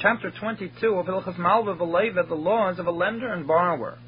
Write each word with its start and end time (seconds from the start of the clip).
chapter 0.00 0.30
22 0.30 0.86
of 0.94 1.06
Hilchas 1.06 1.38
Malva 1.38 1.74
V'Leva, 1.74 2.28
the 2.28 2.34
laws 2.34 2.78
of 2.78 2.86
a 2.86 2.90
lender 2.90 3.32
and 3.32 3.46
borrower. 3.46 3.98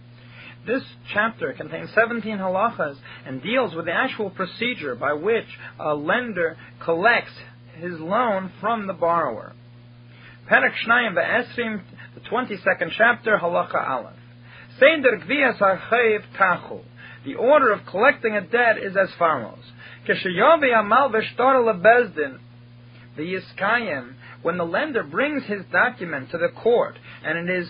This 0.67 0.83
chapter 1.13 1.53
contains 1.53 1.91
17 1.95 2.39
halachas 2.39 2.97
and 3.27 3.43
deals 3.43 3.75
with 3.75 3.87
the 3.87 3.93
actual 3.93 4.31
procedure 4.31 4.95
by 4.95 5.15
which 5.15 5.47
a 5.81 5.95
lender 5.95 6.57
collects 6.85 7.33
his 7.77 7.99
loan 7.99 8.53
from 8.61 8.87
the 8.87 8.93
borrower. 8.93 9.55
Perek 10.49 10.75
Shnayim 10.87 11.15
Ve'esrim, 11.15 11.83
the 12.15 12.21
22nd 12.21 12.91
chapter, 12.97 13.39
halacha 13.43 13.89
Aleph. 13.89 14.15
Seder 14.79 15.19
Gvias 15.27 15.59
HaChayiv 15.59 16.23
Tachu. 16.39 16.83
The 17.25 17.35
order 17.35 17.73
of 17.73 17.81
collecting 17.87 18.37
a 18.37 18.41
debt 18.43 18.79
is 18.79 18.97
as 18.97 19.09
follows. 19.19 19.59
Keshayavi 20.09 20.79
Amal 20.79 21.11
V'Shtar 21.11 21.63
Lebezdin, 21.65 22.39
the 23.17 23.23
Yiskayim, 23.23 24.15
when 24.43 24.57
the 24.57 24.65
lender 24.65 25.03
brings 25.03 25.45
his 25.45 25.63
document 25.71 26.31
to 26.31 26.39
the 26.39 26.49
court 26.63 26.99
and 27.25 27.49
it 27.49 27.63
is 27.63 27.69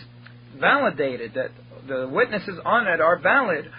validated 0.58 1.34
that 1.34 1.50
the 1.88 2.08
witnesses 2.08 2.58
on 2.64 2.86
it 2.86 3.00
are 3.00 3.18
valid, 3.18 3.70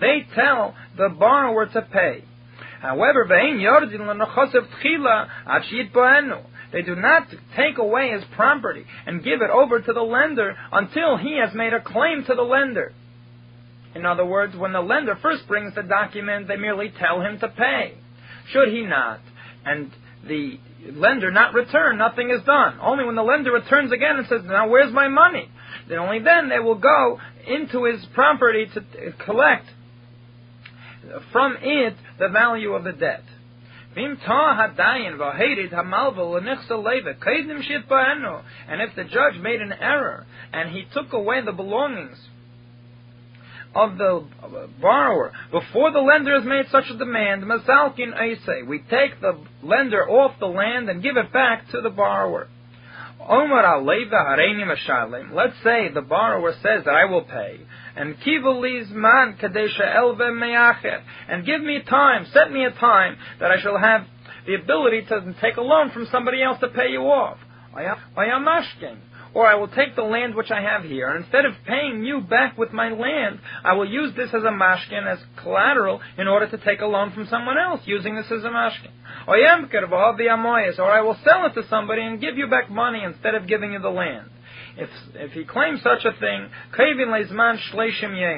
they 0.00 0.26
tell 0.34 0.74
the 0.96 1.08
borrower 1.08 1.66
to 1.66 1.82
pay. 1.82 2.24
However, 2.80 3.26
they 6.72 6.82
do 6.82 6.94
not 6.94 7.26
take 7.56 7.78
away 7.78 8.10
his 8.10 8.24
property 8.36 8.84
and 9.06 9.24
give 9.24 9.42
it 9.42 9.50
over 9.50 9.80
to 9.80 9.92
the 9.92 10.00
lender 10.00 10.56
until 10.72 11.16
he 11.16 11.36
has 11.44 11.54
made 11.54 11.74
a 11.74 11.80
claim 11.80 12.24
to 12.26 12.34
the 12.34 12.42
lender. 12.42 12.92
In 13.94 14.06
other 14.06 14.24
words, 14.24 14.56
when 14.56 14.72
the 14.72 14.80
lender 14.80 15.16
first 15.20 15.48
brings 15.48 15.74
the 15.74 15.82
document, 15.82 16.46
they 16.46 16.56
merely 16.56 16.90
tell 16.96 17.20
him 17.20 17.38
to 17.40 17.48
pay. 17.48 17.94
Should 18.52 18.68
he 18.68 18.82
not, 18.82 19.20
and 19.64 19.90
the 20.26 20.58
lender 20.92 21.30
not 21.30 21.54
return, 21.54 21.98
nothing 21.98 22.30
is 22.30 22.42
done. 22.44 22.78
Only 22.80 23.04
when 23.04 23.14
the 23.14 23.22
lender 23.22 23.52
returns 23.52 23.92
again 23.92 24.16
and 24.16 24.26
says, 24.26 24.42
now 24.44 24.68
where's 24.68 24.92
my 24.92 25.08
money? 25.08 25.48
Then 25.88 25.98
only 25.98 26.20
then 26.20 26.48
they 26.48 26.58
will 26.58 26.78
go 26.78 27.20
into 27.46 27.84
his 27.84 28.04
property 28.14 28.66
to 28.74 28.82
collect 29.24 29.66
from 31.32 31.56
it 31.60 31.96
the 32.18 32.28
value 32.28 32.72
of 32.72 32.84
the 32.84 32.92
debt. 32.92 33.24
And 33.96 34.18
if 38.82 38.94
the 38.94 39.04
judge 39.04 39.40
made 39.40 39.60
an 39.60 39.72
error 39.72 40.26
and 40.52 40.70
he 40.70 40.84
took 40.92 41.12
away 41.12 41.40
the 41.44 41.52
belongings 41.52 42.28
of 43.74 43.98
the 43.98 44.26
borrower 44.80 45.32
before 45.50 45.92
the 45.92 46.00
lender 46.00 46.34
has 46.34 46.44
made 46.44 46.66
such 46.70 46.90
a 46.90 46.98
demand, 46.98 47.44
mazalkin 47.44 48.14
aise, 48.14 48.66
we 48.66 48.78
take 48.90 49.20
the 49.20 49.38
lender 49.62 50.08
off 50.08 50.38
the 50.40 50.46
land 50.46 50.88
and 50.88 51.02
give 51.02 51.16
it 51.16 51.32
back 51.32 51.68
to 51.70 51.80
the 51.80 51.90
borrower. 51.90 52.48
Omar 53.20 53.82
Let's 53.82 55.56
say 55.62 55.88
the 55.92 56.00
borrower 56.00 56.52
says 56.54 56.84
that 56.84 56.94
I 56.94 57.04
will 57.04 57.22
pay, 57.22 57.60
and 57.94 58.16
kivuliz 58.16 58.90
man 58.90 59.36
kadesha 59.40 59.94
elve 59.94 60.18
meyacher, 60.18 61.02
and 61.28 61.44
give 61.44 61.60
me 61.60 61.80
time, 61.88 62.26
set 62.32 62.50
me 62.50 62.64
a 62.64 62.70
time 62.70 63.18
that 63.38 63.50
I 63.50 63.60
shall 63.60 63.78
have 63.78 64.06
the 64.46 64.54
ability 64.54 65.02
to 65.08 65.34
take 65.40 65.56
a 65.58 65.60
loan 65.60 65.90
from 65.90 66.06
somebody 66.10 66.42
else 66.42 66.58
to 66.60 66.68
pay 66.68 66.88
you 66.90 67.02
off. 67.02 67.38
Ayamashkin. 68.16 68.96
Or 69.32 69.46
I 69.46 69.54
will 69.54 69.68
take 69.68 69.94
the 69.94 70.02
land 70.02 70.34
which 70.34 70.50
I 70.50 70.60
have 70.60 70.82
here, 70.82 71.08
and 71.08 71.24
instead 71.24 71.44
of 71.44 71.54
paying 71.64 72.04
you 72.04 72.20
back 72.20 72.58
with 72.58 72.72
my 72.72 72.88
land, 72.88 73.38
I 73.62 73.74
will 73.74 73.88
use 73.88 74.14
this 74.16 74.34
as 74.34 74.42
a 74.42 74.50
mashkin, 74.50 75.06
as 75.06 75.20
collateral, 75.36 76.00
in 76.18 76.26
order 76.26 76.48
to 76.48 76.58
take 76.58 76.80
a 76.80 76.86
loan 76.86 77.12
from 77.12 77.26
someone 77.26 77.56
else, 77.56 77.80
using 77.84 78.16
this 78.16 78.30
as 78.30 78.42
a 78.42 78.48
mashkin. 78.48 78.90
Or 79.28 79.36
I 79.36 81.00
will 81.02 81.18
sell 81.24 81.46
it 81.46 81.54
to 81.54 81.68
somebody 81.68 82.02
and 82.02 82.20
give 82.20 82.36
you 82.36 82.48
back 82.48 82.70
money 82.70 83.04
instead 83.04 83.36
of 83.36 83.46
giving 83.46 83.72
you 83.72 83.78
the 83.78 83.90
land. 83.90 84.30
If, 84.76 84.88
if 85.14 85.32
he 85.32 85.44
claims 85.44 85.82
such 85.82 86.04
a 86.04 86.12
thing, 86.18 86.48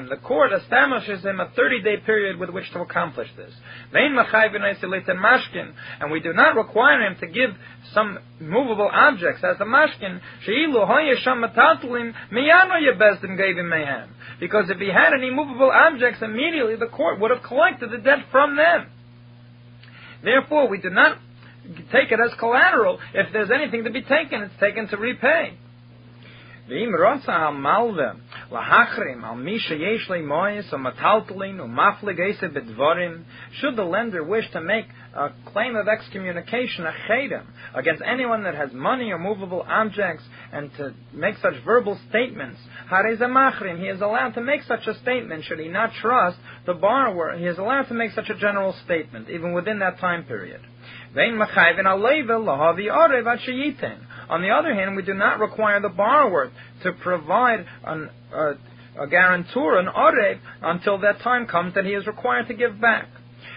the 0.09 0.17
court 0.23 0.53
establishes 0.53 1.23
him 1.25 1.41
a 1.41 1.47
30-day 1.47 1.99
period 2.07 2.39
with 2.39 2.51
which 2.51 2.71
to 2.73 2.81
accomplish 2.81 3.29
this. 3.37 3.53
And 6.01 6.11
we 6.11 6.21
do 6.21 6.33
not 6.33 6.57
require 6.57 7.03
him 7.07 7.17
to 7.21 7.27
give 7.27 7.51
some 7.93 8.19
movable 8.41 8.91
objects 8.93 9.45
as 9.45 9.59
the 9.59 9.65
mashkin. 9.65 10.21
Because 14.41 14.71
if 14.71 14.79
he 14.79 14.89
had 14.89 15.13
any 15.13 15.31
movable 15.31 15.71
objects, 15.71 16.23
immediately 16.23 16.77
the 16.77 16.87
court 16.87 17.21
would 17.21 17.31
have 17.31 17.43
collected 17.43 17.91
the 17.91 17.99
debt 17.99 18.21
from 18.31 18.57
them. 18.57 18.87
Therefore, 20.25 20.69
we 20.69 20.79
do 20.79 20.91
not 20.91 21.19
take 21.93 22.11
it 22.11 22.19
as 22.25 22.33
collateral. 22.39 22.99
If 23.15 23.33
there's 23.33 23.51
anything 23.51 23.85
to 23.85 23.91
be 23.91 24.03
taken, 24.03 24.43
it's 24.43 24.59
taken 24.59 24.89
to 24.89 24.97
repay. 24.97 25.59
ואם 26.72 26.92
רוצה 27.10 27.36
המלווה 27.36 28.12
להחרים 28.52 29.26
על 29.26 29.36
מי 29.36 29.60
שיש 29.60 30.12
לי 30.12 30.22
מויס 30.22 30.74
או 30.74 30.78
מטלטלין 30.80 31.60
או 31.60 31.68
מפלג 31.68 32.22
עשר 32.22 32.48
בדבורים, 32.54 33.12
should 33.52 33.76
the 33.76 33.86
lender 33.86 34.24
wish 34.24 34.52
to 34.52 34.60
make 34.60 34.88
a 35.16 35.30
claim 35.52 35.76
of 35.76 35.88
excommunication, 35.88 36.86
a 36.86 36.94
chedem, 37.08 37.46
against 37.74 38.04
anyone 38.04 38.44
that 38.44 38.54
has 38.54 38.72
money 38.74 39.12
or 39.12 39.18
movable 39.18 39.66
objects, 39.68 40.24
and 40.52 40.70
to 40.78 40.94
make 41.14 41.38
such 41.38 41.56
verbal 41.66 41.98
statements, 42.10 42.60
machrim, 42.92 43.80
he 43.80 43.88
is 43.88 44.02
allowed 44.02 44.34
to 44.36 44.42
make 44.42 44.62
such 44.64 44.86
a 44.88 44.94
statement, 44.96 45.44
should 45.46 45.60
he 45.60 45.70
not 45.70 45.90
trust 46.02 46.38
the 46.66 46.74
borrower, 46.74 47.38
he 47.38 47.46
is 47.46 47.58
allowed 47.58 47.88
to 47.88 47.94
make 47.94 48.12
such 48.12 48.30
a 48.30 48.36
general 48.36 48.74
statement, 48.86 49.30
even 49.30 49.54
within 49.54 49.80
that 49.80 50.00
time 50.00 50.24
period. 50.26 50.62
On 54.33 54.41
the 54.41 54.49
other 54.49 54.75
hand, 54.75 54.97
we 54.97 55.03
do 55.03 55.13
not 55.13 55.41
require 55.41 55.79
the 55.79 55.91
borrower 55.91 56.51
to 56.85 56.93
provide 56.93 57.67
an, 57.85 58.09
uh, 58.35 58.55
a 58.99 59.07
guarantor, 59.07 59.79
an 59.79 59.89
orev, 59.89 60.39
until 60.63 60.97
that 61.01 61.21
time 61.21 61.47
comes 61.47 61.75
that 61.75 61.85
he 61.85 61.91
is 61.93 62.07
required 62.07 62.49
to 62.49 62.55
give 62.55 62.81
back. 62.81 63.09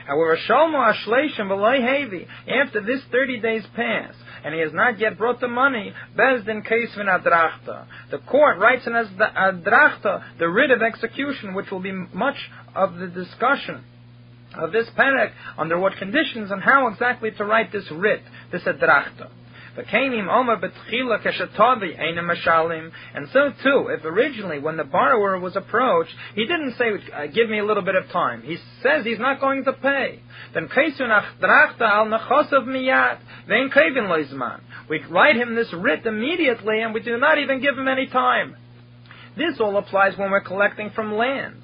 However, 0.06 0.38
Shalmo 0.50 0.94
Ashleishim 0.94 1.48
Hevi, 1.48 2.28
after 2.50 2.82
this 2.82 3.00
30 3.10 3.40
days 3.40 3.64
pass, 3.74 4.16
and 4.44 4.54
he 4.54 4.60
has 4.60 4.74
not 4.74 5.00
yet 5.00 5.18
brought 5.18 5.40
the 5.40 5.48
money, 5.48 5.94
Bezdin 6.14 6.68
Kaisvin 6.70 7.08
Adrachta. 7.08 7.86
The 8.12 8.18
court 8.18 8.58
writes 8.58 8.86
in 8.86 8.92
Adrachta, 8.92 10.38
the 10.40 10.50
writ 10.50 10.72
of 10.72 10.82
execution, 10.82 11.54
which 11.54 11.72
will 11.72 11.80
be 11.80 11.94
much 11.94 12.52
of 12.76 12.98
the 12.98 13.08
discussion 13.08 13.82
of 14.56 14.74
this 14.74 14.90
parak, 14.98 15.32
under 15.58 15.80
what 15.80 15.96
conditions 15.96 16.52
and 16.52 16.62
how 16.62 16.90
exactly 16.90 17.32
to 17.32 17.46
write 17.46 17.72
this 17.72 17.90
writ, 17.92 18.24
this 18.52 18.64
Adrachta. 18.64 19.30
And 19.78 19.88
so 23.34 23.52
too, 23.62 23.88
if 23.90 24.06
originally 24.06 24.60
when 24.60 24.78
the 24.78 24.84
borrower 24.86 25.38
was 25.40 25.56
approached, 25.56 26.12
he 26.34 26.46
didn't 26.46 26.76
say, 26.78 26.92
uh, 27.14 27.28
give 27.28 27.50
me 27.50 27.60
a 27.60 27.66
little 27.66 27.84
bit 27.84 27.96
of 27.96 28.10
time. 28.10 28.42
He 28.44 28.58
says 28.82 29.04
he's 29.04 29.20
not 29.20 29.42
going 29.42 29.66
to 29.66 29.74
pay. 29.74 30.22
Then 30.54 30.70
we 34.90 35.04
write 35.10 35.36
him 35.36 35.56
this 35.56 35.74
writ 35.74 36.06
immediately 36.06 36.82
and 36.82 36.94
we 36.94 37.02
do 37.02 37.18
not 37.18 37.38
even 37.40 37.62
give 37.62 37.78
him 37.78 37.88
any 37.88 38.08
time. 38.08 38.56
This 39.38 39.60
all 39.60 39.78
applies 39.78 40.18
when 40.18 40.32
we're 40.32 40.42
collecting 40.42 40.92
from 40.92 41.16
land. 41.16 41.62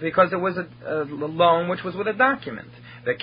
Because 0.00 0.32
it 0.32 0.40
was 0.40 0.56
a, 0.56 0.66
loan 1.04 1.68
which 1.68 1.82
was 1.82 1.94
with 1.96 2.06
a 2.06 2.12
document. 2.12 2.68
The 3.04 3.14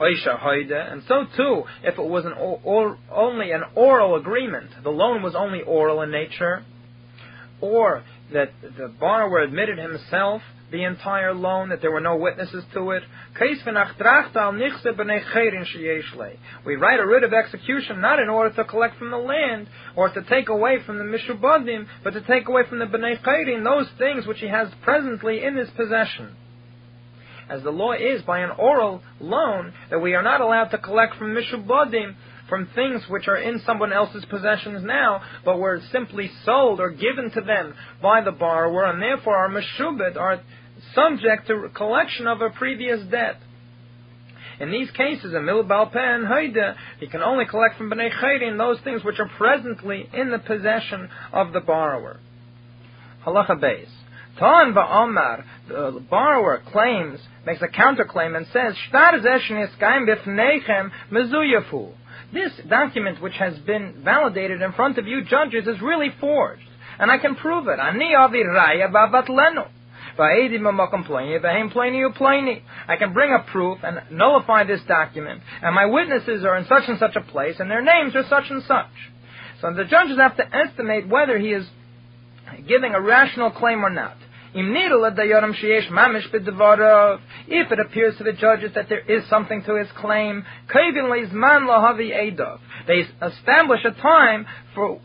al 0.00 0.06
and 0.06 1.02
so 1.06 1.24
too, 1.36 1.62
if 1.82 1.98
it 1.98 2.04
was 2.04 2.24
an 2.24 2.32
or, 2.32 2.98
only 3.10 3.52
an 3.52 3.62
oral 3.74 4.16
agreement, 4.16 4.70
the 4.82 4.90
loan 4.90 5.22
was 5.22 5.34
only 5.34 5.62
oral 5.62 6.02
in 6.02 6.10
nature, 6.10 6.64
or 7.60 8.02
that 8.32 8.52
the 8.60 8.88
borrower 8.88 9.40
admitted 9.40 9.78
himself 9.78 10.42
the 10.72 10.82
entire 10.82 11.32
loan, 11.32 11.68
that 11.68 11.80
there 11.80 11.92
were 11.92 12.00
no 12.00 12.16
witnesses 12.16 12.64
to 12.72 12.90
it. 12.90 13.04
We 16.66 16.76
write 16.76 17.00
a 17.00 17.06
writ 17.06 17.22
of 17.22 17.32
execution 17.32 18.00
not 18.00 18.18
in 18.18 18.28
order 18.28 18.54
to 18.56 18.64
collect 18.64 18.98
from 18.98 19.10
the 19.10 19.18
land 19.18 19.68
or 19.94 20.08
to 20.08 20.22
take 20.22 20.48
away 20.48 20.82
from 20.84 20.98
the 20.98 21.04
Mishubadim, 21.04 21.86
but 22.02 22.14
to 22.14 22.22
take 22.22 22.48
away 22.48 22.62
from 22.68 22.80
the 22.80 22.86
Bnei 22.86 23.22
Chayrin 23.22 23.62
those 23.62 23.88
things 23.98 24.26
which 24.26 24.40
he 24.40 24.48
has 24.48 24.68
presently 24.82 25.44
in 25.44 25.56
his 25.56 25.70
possession 25.70 26.34
as 27.48 27.62
the 27.62 27.70
law 27.70 27.92
is 27.92 28.22
by 28.22 28.40
an 28.40 28.50
oral 28.50 29.02
loan, 29.20 29.72
that 29.90 30.00
we 30.00 30.14
are 30.14 30.22
not 30.22 30.40
allowed 30.40 30.68
to 30.68 30.78
collect 30.78 31.16
from 31.16 31.34
mishubadim, 31.34 32.14
from 32.48 32.68
things 32.74 33.02
which 33.08 33.26
are 33.26 33.36
in 33.36 33.60
someone 33.64 33.92
else's 33.92 34.24
possessions 34.26 34.82
now, 34.84 35.22
but 35.44 35.58
were 35.58 35.80
simply 35.92 36.30
sold 36.44 36.80
or 36.80 36.90
given 36.90 37.30
to 37.32 37.40
them 37.40 37.74
by 38.02 38.20
the 38.22 38.32
borrower, 38.32 38.84
and 38.84 39.00
therefore 39.00 39.36
are 39.36 39.48
meshubed, 39.48 40.16
are 40.16 40.40
subject 40.94 41.46
to 41.46 41.68
collection 41.74 42.26
of 42.26 42.40
a 42.40 42.50
previous 42.50 43.00
debt. 43.10 43.36
In 44.60 44.70
these 44.70 44.90
cases, 44.92 45.32
a 45.34 45.38
milbal 45.38 45.90
pen 45.92 46.24
haida, 46.24 46.76
he 47.00 47.08
can 47.08 47.22
only 47.22 47.44
collect 47.44 47.76
from 47.76 47.90
bnei 47.90 48.10
chayrin 48.20 48.56
those 48.56 48.78
things 48.84 49.02
which 49.02 49.18
are 49.18 49.30
presently 49.36 50.08
in 50.12 50.30
the 50.30 50.38
possession 50.38 51.08
of 51.32 51.52
the 51.52 51.60
borrower. 51.60 52.20
Halacha 53.26 53.58
Beis. 53.60 53.88
Tan 54.38 54.76
Omar, 54.76 55.44
the 55.68 56.02
borrower 56.10 56.62
claims, 56.72 57.20
makes 57.46 57.62
a 57.62 57.68
counterclaim 57.68 58.36
and 58.36 58.46
says, 58.52 58.74
Shtar 58.88 59.20
This 62.32 62.52
document 62.68 63.22
which 63.22 63.36
has 63.36 63.58
been 63.58 64.02
validated 64.04 64.60
in 64.62 64.72
front 64.72 64.98
of 64.98 65.06
you 65.06 65.24
judges 65.24 65.66
is 65.66 65.80
really 65.80 66.10
forged. 66.20 66.62
And 66.98 67.10
I 67.10 67.18
can 67.18 67.34
prove 67.36 67.68
it. 67.68 67.78
Ani 67.78 68.14
avi 68.14 68.42
raya 68.44 68.90
babatlenu. 68.90 69.68
I 70.16 70.48
can 72.96 73.12
bring 73.12 73.32
a 73.32 73.38
proof 73.50 73.78
and 73.82 74.02
nullify 74.12 74.62
this 74.64 74.80
document, 74.86 75.42
and 75.60 75.74
my 75.74 75.86
witnesses 75.86 76.44
are 76.44 76.56
in 76.56 76.66
such 76.66 76.84
and 76.86 77.00
such 77.00 77.16
a 77.16 77.20
place, 77.20 77.56
and 77.58 77.68
their 77.68 77.82
names 77.82 78.14
are 78.14 78.22
such 78.28 78.48
and 78.48 78.62
such. 78.62 78.86
So 79.60 79.72
the 79.74 79.84
judges 79.84 80.18
have 80.18 80.36
to 80.36 80.46
estimate 80.54 81.08
whether 81.08 81.36
he 81.38 81.48
is 81.48 81.66
giving 82.66 82.94
a 82.94 83.00
rational 83.00 83.50
claim 83.50 83.84
or 83.84 83.90
not. 83.90 84.16
If 84.56 84.92
it 87.72 87.80
appears 87.80 88.16
to 88.18 88.24
the 88.24 88.32
judges 88.32 88.72
that 88.74 88.88
there 88.88 89.00
is 89.00 89.28
something 89.28 89.64
to 89.64 89.74
his 89.74 89.88
claim, 89.96 90.44
they 92.86 93.06
establish 93.20 93.84
a 93.84 93.90
time 94.00 94.46
for, 94.74 95.00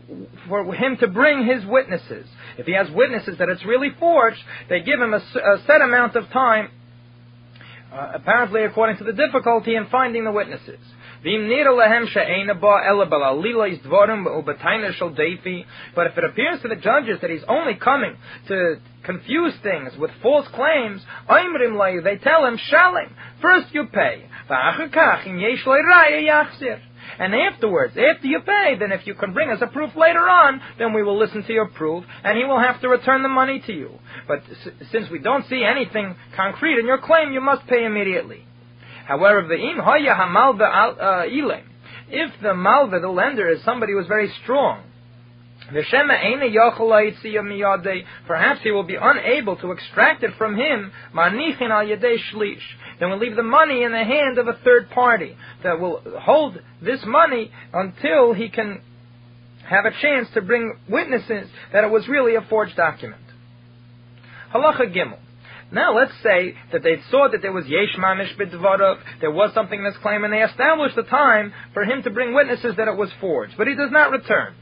for 0.48 0.72
him 0.72 0.96
to 0.98 1.08
bring 1.08 1.44
his 1.44 1.66
witnesses. 1.66 2.28
If 2.58 2.66
he 2.66 2.74
has 2.74 2.88
witnesses 2.92 3.38
that 3.38 3.48
it's 3.48 3.64
really 3.64 3.90
forged, 3.98 4.38
they 4.68 4.82
give 4.82 5.00
him 5.00 5.14
a, 5.14 5.16
a 5.16 5.58
set 5.66 5.80
amount 5.80 6.14
of 6.14 6.28
time, 6.30 6.70
uh, 7.92 8.12
apparently 8.14 8.62
according 8.62 8.98
to 8.98 9.04
the 9.04 9.12
difficulty 9.12 9.74
in 9.74 9.86
finding 9.86 10.22
the 10.22 10.30
witnesses. 10.30 10.78
But 11.22 11.32
if 16.06 16.16
it 16.16 16.24
appears 16.24 16.62
to 16.62 16.68
the 16.68 16.76
judges 16.76 17.20
that 17.20 17.30
he's 17.30 17.44
only 17.46 17.74
coming 17.74 18.16
to 18.48 18.76
confuse 19.02 19.54
things 19.62 19.92
with 19.98 20.10
false 20.22 20.48
claims, 20.48 21.02
they 21.28 22.16
tell 22.22 22.46
him, 22.46 22.58
Shalim, 22.70 23.10
first 23.42 23.66
you 23.74 23.84
pay. 23.92 24.24
And 27.18 27.34
afterwards, 27.34 27.96
after 27.98 28.26
you 28.26 28.40
pay, 28.40 28.76
then 28.78 28.92
if 28.92 29.06
you 29.06 29.14
can 29.14 29.32
bring 29.34 29.50
us 29.50 29.60
a 29.60 29.66
proof 29.66 29.94
later 29.96 30.26
on, 30.26 30.60
then 30.78 30.94
we 30.94 31.02
will 31.02 31.18
listen 31.18 31.42
to 31.44 31.52
your 31.52 31.66
proof, 31.66 32.04
and 32.24 32.38
he 32.38 32.44
will 32.44 32.60
have 32.60 32.80
to 32.80 32.88
return 32.88 33.22
the 33.22 33.28
money 33.28 33.60
to 33.66 33.72
you. 33.72 33.98
But 34.26 34.42
since 34.90 35.10
we 35.10 35.18
don't 35.18 35.44
see 35.48 35.64
anything 35.64 36.16
concrete 36.34 36.78
in 36.78 36.86
your 36.86 36.98
claim, 36.98 37.32
you 37.32 37.40
must 37.42 37.66
pay 37.66 37.84
immediately. 37.84 38.46
However, 39.06 39.46
the 39.48 39.56
im 39.56 39.80
uh, 39.80 41.24
if 42.12 42.32
the 42.42 42.54
malva, 42.54 43.00
the 43.00 43.08
lender, 43.08 43.48
is 43.48 43.62
somebody 43.64 43.92
who 43.92 44.00
is 44.00 44.06
very 44.06 44.32
strong, 44.42 44.82
Perhaps 48.26 48.60
he 48.62 48.70
will 48.72 48.82
be 48.82 48.96
unable 49.00 49.56
to 49.56 49.70
extract 49.70 50.24
it 50.24 50.34
from 50.36 50.56
him. 50.56 50.92
Then 51.14 53.08
we'll 53.08 53.18
leave 53.18 53.36
the 53.36 53.42
money 53.42 53.82
in 53.84 53.92
the 53.92 54.04
hand 54.04 54.38
of 54.38 54.48
a 54.48 54.54
third 54.64 54.90
party 54.90 55.36
that 55.62 55.78
will 55.78 56.02
hold 56.20 56.58
this 56.82 57.00
money 57.04 57.52
until 57.72 58.32
he 58.32 58.48
can 58.48 58.82
have 59.68 59.84
a 59.84 59.92
chance 60.02 60.28
to 60.34 60.40
bring 60.40 60.76
witnesses 60.88 61.48
that 61.72 61.84
it 61.84 61.90
was 61.90 62.08
really 62.08 62.34
a 62.34 62.40
forged 62.42 62.74
document. 62.76 63.22
Halacha 64.52 64.92
Gimel. 64.92 65.18
Now 65.72 65.94
let's 65.96 66.12
say 66.22 66.54
that 66.72 66.82
they 66.82 66.96
saw 67.10 67.28
that 67.30 67.42
there 67.42 67.52
was 67.52 67.66
yesh 67.66 67.94
mamish 67.96 68.36
b'dvarov, 68.36 68.98
there 69.20 69.30
was 69.30 69.52
something 69.54 69.78
in 69.78 69.84
this 69.84 69.96
claim, 70.02 70.24
and 70.24 70.32
they 70.32 70.42
established 70.42 70.96
the 70.96 71.04
time 71.04 71.52
for 71.72 71.84
him 71.84 72.02
to 72.02 72.10
bring 72.10 72.34
witnesses 72.34 72.74
that 72.76 72.88
it 72.88 72.96
was 72.96 73.10
forged, 73.20 73.54
but 73.56 73.68
he 73.68 73.74
does 73.76 73.90
not 73.90 74.10
return. 74.10 74.54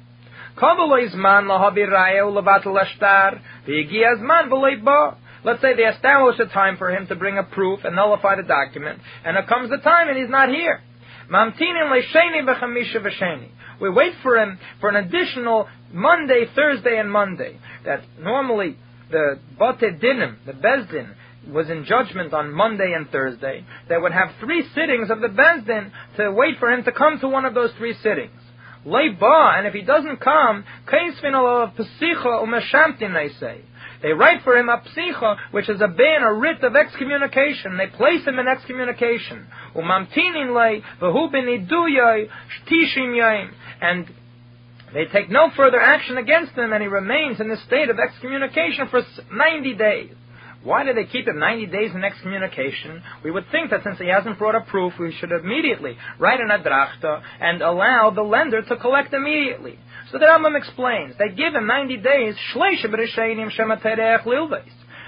Let's 5.44 5.60
say 5.62 5.74
they 5.74 5.84
establish 5.84 6.38
a 6.40 6.46
time 6.46 6.76
for 6.76 6.90
him 6.90 7.06
to 7.06 7.14
bring 7.14 7.38
a 7.38 7.44
proof 7.44 7.84
and 7.84 7.94
nullify 7.94 8.34
the 8.36 8.42
document, 8.42 9.00
and 9.24 9.36
it 9.36 9.46
comes 9.46 9.70
the 9.70 9.78
time 9.78 10.08
and 10.08 10.18
he's 10.18 10.28
not 10.28 10.48
here. 10.48 10.82
We 13.80 13.90
wait 13.90 14.14
for 14.22 14.36
him 14.36 14.58
for 14.80 14.88
an 14.88 14.96
additional 14.96 15.68
Monday, 15.92 16.46
Thursday, 16.54 16.98
and 16.98 17.10
Monday. 17.10 17.58
That 17.84 18.02
normally 18.18 18.76
the 19.10 19.38
Bate 19.58 20.00
Dinim, 20.00 20.36
the 20.46 20.52
Bezdin, 20.52 21.14
was 21.50 21.70
in 21.70 21.84
judgment 21.84 22.34
on 22.34 22.52
Monday 22.52 22.92
and 22.94 23.08
Thursday. 23.10 23.64
They 23.88 23.96
would 23.96 24.12
have 24.12 24.30
three 24.40 24.64
sittings 24.74 25.10
of 25.10 25.20
the 25.20 25.28
Bezdin 25.28 25.90
to 26.16 26.32
wait 26.32 26.58
for 26.58 26.70
him 26.70 26.84
to 26.84 26.92
come 26.92 27.18
to 27.20 27.28
one 27.28 27.44
of 27.44 27.54
those 27.54 27.72
three 27.78 27.94
sittings. 28.02 28.40
Leiba, 28.86 29.58
and 29.58 29.66
if 29.66 29.74
he 29.74 29.82
doesn't 29.82 30.20
come, 30.20 30.64
they 30.90 31.10
say. 33.40 33.62
They 34.00 34.12
write 34.12 34.42
for 34.44 34.56
him 34.56 34.68
a 34.68 34.78
psicha, 34.78 35.36
which 35.50 35.68
is 35.68 35.80
a 35.80 35.88
ban, 35.88 36.22
a 36.22 36.32
writ 36.32 36.62
of 36.62 36.76
excommunication. 36.76 37.76
They 37.76 37.88
place 37.88 38.24
him 38.24 38.38
in 38.38 38.46
excommunication. 38.46 39.48
And 43.80 44.06
they 44.92 45.06
take 45.06 45.30
no 45.30 45.50
further 45.56 45.80
action 45.80 46.16
against 46.16 46.52
him, 46.52 46.72
and 46.72 46.82
he 46.82 46.88
remains 46.88 47.40
in 47.40 47.48
the 47.48 47.56
state 47.66 47.90
of 47.90 47.98
excommunication 47.98 48.88
for 48.88 49.02
90 49.32 49.74
days. 49.74 50.14
Why 50.64 50.84
do 50.84 50.92
they 50.92 51.04
keep 51.04 51.28
him 51.28 51.38
90 51.38 51.66
days 51.66 51.92
in 51.94 52.02
excommunication? 52.02 53.02
We 53.22 53.30
would 53.30 53.44
think 53.52 53.70
that 53.70 53.84
since 53.84 53.98
he 53.98 54.08
hasn't 54.08 54.38
brought 54.38 54.56
a 54.56 54.62
proof, 54.62 54.92
we 54.98 55.12
should 55.12 55.30
immediately 55.30 55.96
write 56.18 56.40
an 56.40 56.48
adrachta 56.48 57.22
and 57.40 57.62
allow 57.62 58.10
the 58.10 58.22
lender 58.22 58.62
to 58.62 58.76
collect 58.76 59.14
immediately. 59.14 59.78
So 60.10 60.18
the 60.18 60.26
Rambam 60.26 60.56
explains, 60.56 61.14
they 61.16 61.28
give 61.28 61.54
him 61.54 61.66
90 61.66 61.96
days, 61.98 62.34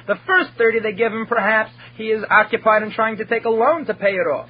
the 0.06 0.16
first 0.26 0.50
30 0.56 0.80
they 0.80 0.92
give 0.92 1.12
him, 1.12 1.26
perhaps 1.26 1.70
he 1.96 2.04
is 2.04 2.24
occupied 2.30 2.82
in 2.82 2.92
trying 2.92 3.16
to 3.16 3.24
take 3.24 3.44
a 3.44 3.50
loan 3.50 3.86
to 3.86 3.94
pay 3.94 4.12
it 4.12 4.26
off. 4.26 4.48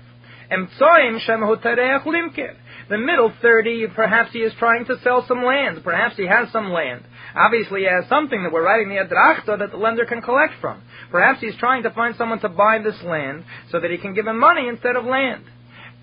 The 2.90 2.98
middle 2.98 3.32
30, 3.40 3.86
perhaps 3.94 4.32
he 4.32 4.40
is 4.40 4.52
trying 4.58 4.84
to 4.86 4.98
sell 5.02 5.24
some 5.28 5.44
land. 5.44 5.84
Perhaps 5.84 6.16
he 6.16 6.26
has 6.26 6.50
some 6.50 6.72
land. 6.72 7.04
Obviously, 7.36 7.82
he 7.82 7.86
has 7.86 8.08
something 8.08 8.42
that 8.42 8.52
we're 8.52 8.64
writing 8.64 8.88
the 8.88 8.96
adrachta 8.96 9.58
that 9.60 9.70
the 9.70 9.76
lender 9.76 10.04
can 10.06 10.20
collect 10.20 10.54
from. 10.60 10.82
Perhaps 11.12 11.40
he's 11.40 11.54
trying 11.56 11.84
to 11.84 11.90
find 11.90 12.16
someone 12.16 12.40
to 12.40 12.48
buy 12.48 12.78
this 12.82 13.00
land 13.04 13.44
so 13.70 13.78
that 13.78 13.92
he 13.92 13.98
can 13.98 14.14
give 14.14 14.26
him 14.26 14.40
money 14.40 14.66
instead 14.66 14.96
of 14.96 15.04
land. 15.04 15.44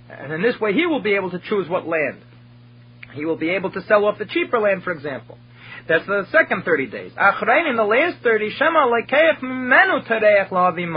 And 0.09 0.31
in 0.31 0.41
this 0.41 0.57
way, 0.61 0.73
he 0.73 0.85
will 0.85 1.01
be 1.01 1.15
able 1.15 1.31
to 1.31 1.39
choose 1.39 1.67
what 1.67 1.85
land. 1.85 2.21
He 3.13 3.25
will 3.25 3.35
be 3.35 3.49
able 3.49 3.71
to 3.71 3.81
sell 3.81 4.05
off 4.05 4.17
the 4.17 4.25
cheaper 4.25 4.59
land, 4.59 4.83
for 4.83 4.91
example. 4.91 5.37
That's 5.89 6.05
the 6.05 6.25
second 6.31 6.63
30 6.63 6.87
days. 6.87 7.11
Achrein, 7.13 7.69
in 7.69 7.75
the 7.75 7.83
last 7.83 8.23
30, 8.23 8.51
Shema 8.51 8.87
lekeif 8.87 9.41
menu 9.41 10.03
tereach 10.07 10.49
lavi 10.49 10.87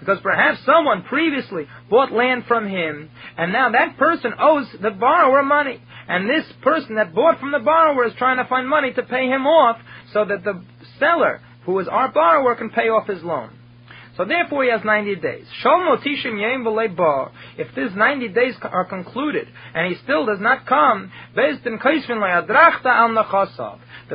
because 0.00 0.18
perhaps 0.22 0.64
someone 0.64 1.02
previously 1.02 1.66
bought 1.88 2.12
land 2.12 2.44
from 2.46 2.68
him, 2.68 3.10
and 3.36 3.52
now 3.52 3.70
that 3.70 3.96
person 3.96 4.32
owes 4.38 4.66
the 4.80 4.90
borrower 4.90 5.42
money. 5.42 5.80
And 6.06 6.28
this 6.28 6.44
person 6.62 6.96
that 6.96 7.14
bought 7.14 7.40
from 7.40 7.52
the 7.52 7.58
borrower 7.58 8.04
is 8.06 8.12
trying 8.14 8.36
to 8.36 8.48
find 8.48 8.68
money 8.68 8.92
to 8.92 9.02
pay 9.02 9.26
him 9.26 9.46
off 9.46 9.78
so 10.12 10.24
that 10.24 10.44
the 10.44 10.62
seller, 10.98 11.40
who 11.64 11.78
is 11.78 11.88
our 11.88 12.12
borrower, 12.12 12.54
can 12.56 12.70
pay 12.70 12.88
off 12.88 13.08
his 13.08 13.22
loan. 13.22 13.50
So 14.16 14.24
therefore 14.24 14.62
he 14.62 14.70
has 14.70 14.82
90 14.84 15.16
days. 15.16 15.44
If 17.58 17.74
these 17.74 17.96
90 17.96 18.28
days 18.28 18.54
are 18.62 18.84
concluded 18.84 19.48
and 19.74 19.92
he 19.92 20.00
still 20.04 20.24
does 20.24 20.38
not 20.38 20.66
come, 20.66 21.10
the 21.34 21.58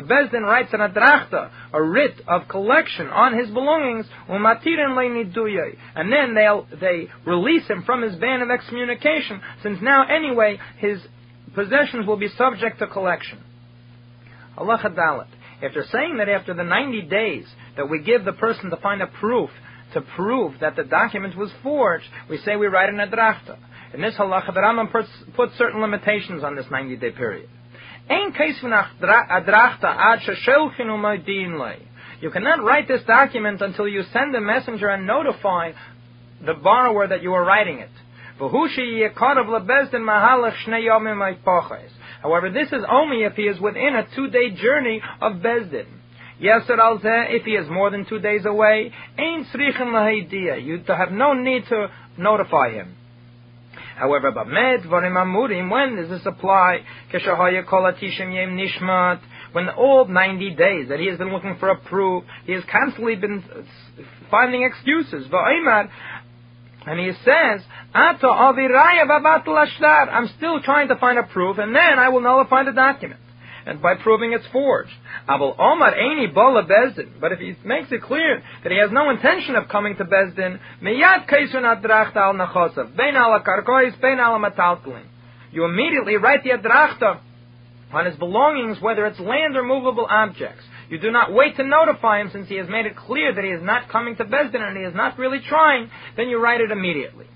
Bezdin 0.01 0.44
writes 0.44 0.70
an 0.72 0.79
adrachta, 0.79 1.51
a 1.74 1.84
writ 1.84 2.22
of 2.27 2.48
collection 2.48 3.08
on 3.08 3.38
his 3.38 3.50
belongings, 3.50 4.06
and 4.29 6.13
then 6.13 6.34
they'll, 6.34 6.65
they 6.79 7.10
release 7.25 7.68
him 7.68 7.84
from 7.84 8.01
his 8.01 8.15
ban 8.15 8.41
of 8.41 8.50
excommunication, 8.50 9.41
since 9.63 9.82
now 9.82 10.08
anyway 10.08 10.58
his 10.77 11.01
possessions 11.53 12.08
will 12.08 12.18
be 12.18 12.29
subject 12.29 12.79
to 12.79 12.88
collection. 12.88 13.39
Allah 14.58 15.25
If 15.62 15.74
they're 15.74 15.84
saying 15.91 16.18
that 16.20 16.29
after 16.29 16.53
the 16.53 16.63
90 16.63 17.01
days 17.03 17.46
that 17.75 17.89
we 17.89 18.00
give 18.00 18.24
the 18.24 18.32
person 18.32 18.70
to 18.70 18.77
find 18.77 19.01
a 19.01 19.08
proof, 19.08 19.50
to 19.93 20.01
prove 20.01 20.60
that 20.62 20.75
the 20.75 20.84
document 20.84 21.36
was 21.36 21.51
forged, 21.63 22.05
we 22.29 22.38
say 22.38 22.55
we 22.55 22.67
write 22.67 22.89
an 22.89 22.98
adrachta. 22.98 23.58
In 23.93 24.01
this 24.01 24.15
halacha, 24.15 24.53
the 24.53 24.60
Rambam 24.60 24.91
puts, 24.91 25.10
puts 25.36 25.58
certain 25.58 25.81
limitations 25.81 26.43
on 26.43 26.55
this 26.55 26.65
90 26.69 26.98
day 26.98 27.12
period. 27.12 27.50
You 32.22 32.31
cannot 32.31 32.63
write 32.63 32.88
this 32.88 33.03
document 33.03 33.62
until 33.62 33.88
you 33.88 34.03
send 34.12 34.36
a 34.36 34.41
messenger 34.41 34.89
and 34.89 35.08
notify 35.08 35.72
the 36.46 36.53
borrower 36.53 37.08
that 37.08 37.22
you 37.22 37.34
are 37.34 37.43
writing 37.43 37.79
it. 37.79 37.89
However, 42.22 42.50
this 42.50 42.67
is 42.72 42.84
only 42.89 43.24
if 43.24 43.34
he 43.34 43.43
is 43.43 43.60
within 43.60 43.96
a 43.96 44.08
two-day 44.15 44.51
journey 44.51 45.01
of 45.22 45.34
Bezdin. 45.34 45.99
Yeser 46.41 46.77
al 46.79 47.00
if 47.03 47.43
he 47.43 47.51
is 47.51 47.69
more 47.69 47.89
than 47.89 48.05
two 48.05 48.19
days 48.19 48.46
away, 48.46 48.93
ain't 49.17 49.48
Sri 49.51 49.74
Dea. 50.29 50.62
you 50.62 50.81
have 50.88 51.12
no 51.12 51.34
need 51.34 51.65
to 51.67 51.88
notify 52.17 52.72
him. 52.72 52.96
However, 53.98 54.31
Bamed 54.31 54.86
Varim 54.86 55.17
Amurim, 55.17 55.69
when 55.69 55.98
does 55.98 56.10
this 56.10 56.25
apply? 56.25 56.79
Keshahaya 57.13 57.65
Kolatishim 57.65 58.34
Yem 58.34 58.58
Nishmat, 58.58 59.19
when 59.51 59.67
all 59.67 60.05
90 60.05 60.55
days 60.55 60.88
that 60.88 61.00
he 61.00 61.08
has 61.08 61.17
been 61.17 61.34
looking 61.34 61.58
for 61.60 61.69
a 61.69 61.75
proof, 61.75 62.24
he 62.46 62.53
has 62.53 62.63
constantly 62.72 63.15
been 63.15 63.43
finding 64.31 64.63
excuses. 64.63 65.27
And 66.86 67.00
he 67.00 67.12
says, 67.25 67.62
I'm 67.93 68.17
still 70.38 70.62
trying 70.62 70.88
to 70.88 70.96
find 70.96 71.19
a 71.19 71.24
proof, 71.24 71.58
and 71.58 71.75
then 71.75 72.00
I 72.00 72.08
will 72.08 72.22
nullify 72.22 72.63
the 72.63 72.72
document. 72.72 73.19
And 73.69 73.83
by 73.83 73.93
proving 74.01 74.33
it's 74.33 74.47
forged. 74.51 74.89
Abel 75.29 75.55
Omar 75.59 75.93
Aini 75.93 76.33
Bola 76.33 76.63
Bezdin. 76.63 77.21
But 77.21 77.33
if 77.33 77.39
he 77.39 77.55
makes 77.63 77.91
it 77.91 78.01
clear 78.01 78.41
that 78.63 78.71
he 78.71 78.79
has 78.79 78.89
no 78.91 79.11
intention 79.11 79.55
of 79.55 79.69
coming 79.69 79.95
to 79.97 80.05
Bezdin, 80.05 80.59
Miyat 80.81 81.29
Kaisun 81.29 81.61
Adrachta 81.61 82.15
al 82.15 82.33
Nachosav, 82.33 82.97
Bein 82.97 83.15
ala 83.15 83.43
Karkois, 83.45 84.01
Bein 84.01 84.17
ala 84.17 84.39
Mataltlin. 84.39 85.03
You 85.51 85.65
immediately 85.65 86.15
write 86.15 86.43
the 86.43 86.49
Adrachta 86.49 87.19
on 87.93 88.05
his 88.07 88.15
belongings, 88.15 88.81
whether 88.81 89.05
it's 89.05 89.19
land 89.19 89.55
or 89.55 89.63
movable 89.63 90.07
objects. 90.09 90.63
You 90.89 90.97
do 90.97 91.11
not 91.11 91.31
wait 91.31 91.55
to 91.57 91.63
notify 91.63 92.21
him 92.21 92.31
since 92.31 92.49
he 92.49 92.55
has 92.55 92.67
made 92.67 92.88
it 92.88 92.95
clear 92.95 93.35
that 93.35 93.43
he 93.43 93.51
is 93.51 93.61
not 93.61 93.89
coming 93.89 94.15
to 94.15 94.25
Bezdin 94.25 94.67
and 94.67 94.75
he 94.75 94.83
is 94.83 94.95
not 94.95 95.19
really 95.19 95.41
trying, 95.47 95.91
then 96.17 96.27
you 96.27 96.41
write 96.41 96.61
it 96.61 96.71
immediately. 96.71 97.27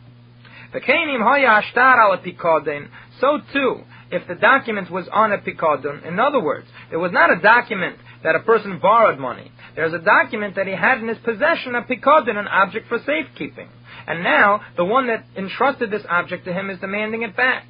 So 3.22 3.40
too, 3.54 3.84
if 4.14 4.28
the 4.28 4.36
document 4.36 4.92
was 4.92 5.08
on 5.12 5.32
a 5.32 5.40
picodon, 5.40 6.06
in 6.06 6.20
other 6.20 6.40
words, 6.40 6.68
it 6.92 6.98
was 6.98 7.12
not 7.12 7.32
a 7.32 7.42
document 7.42 7.98
that 8.24 8.36
a 8.36 8.40
person 8.42 8.80
borrowed 8.80 9.20
money. 9.20 9.52
There's 9.76 9.94
a 9.94 10.00
document 10.00 10.56
that 10.56 10.68
he 10.68 10.74
had 10.74 11.00
in 11.00 11.08
his 11.08 11.18
possession, 11.18 11.74
a 11.74 11.82
picodon, 11.82 12.38
an 12.38 12.48
object 12.48 12.88
for 12.88 13.00
safekeeping. 13.00 13.70
And 14.06 14.24
now, 14.24 14.62
the 14.78 14.86
one 14.86 15.08
that 15.08 15.26
entrusted 15.36 15.90
this 15.90 16.04
object 16.08 16.46
to 16.46 16.54
him 16.54 16.70
is 16.70 16.80
demanding 16.80 17.24
it 17.24 17.36
back. 17.36 17.66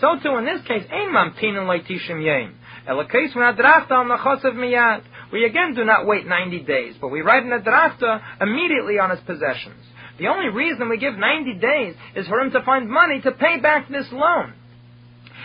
So 0.00 0.18
too 0.22 0.36
in 0.38 0.46
this 0.46 0.62
case, 0.66 0.84
ein 0.90 1.12
mamtinin 1.12 1.68
leitishim 1.68 2.24
yem. 2.24 2.54
Elakes 2.88 3.34
adrachta 3.36 3.90
al 3.92 4.04
nachosav 4.04 4.54
miyad. 4.54 5.02
We 5.30 5.44
again 5.44 5.74
do 5.74 5.84
not 5.84 6.06
wait 6.06 6.26
90 6.26 6.60
days, 6.60 6.94
but 7.00 7.08
we 7.08 7.20
write 7.20 7.44
an 7.44 7.50
adrachta 7.50 8.22
immediately 8.40 8.98
on 8.98 9.10
his 9.10 9.20
possessions. 9.20 9.84
The 10.18 10.28
only 10.28 10.48
reason 10.48 10.88
we 10.88 10.98
give 10.98 11.16
90 11.16 11.54
days 11.54 11.94
is 12.16 12.26
for 12.26 12.40
him 12.40 12.50
to 12.52 12.62
find 12.62 12.88
money 12.88 13.20
to 13.20 13.32
pay 13.32 13.60
back 13.60 13.88
this 13.88 14.06
loan. 14.10 14.54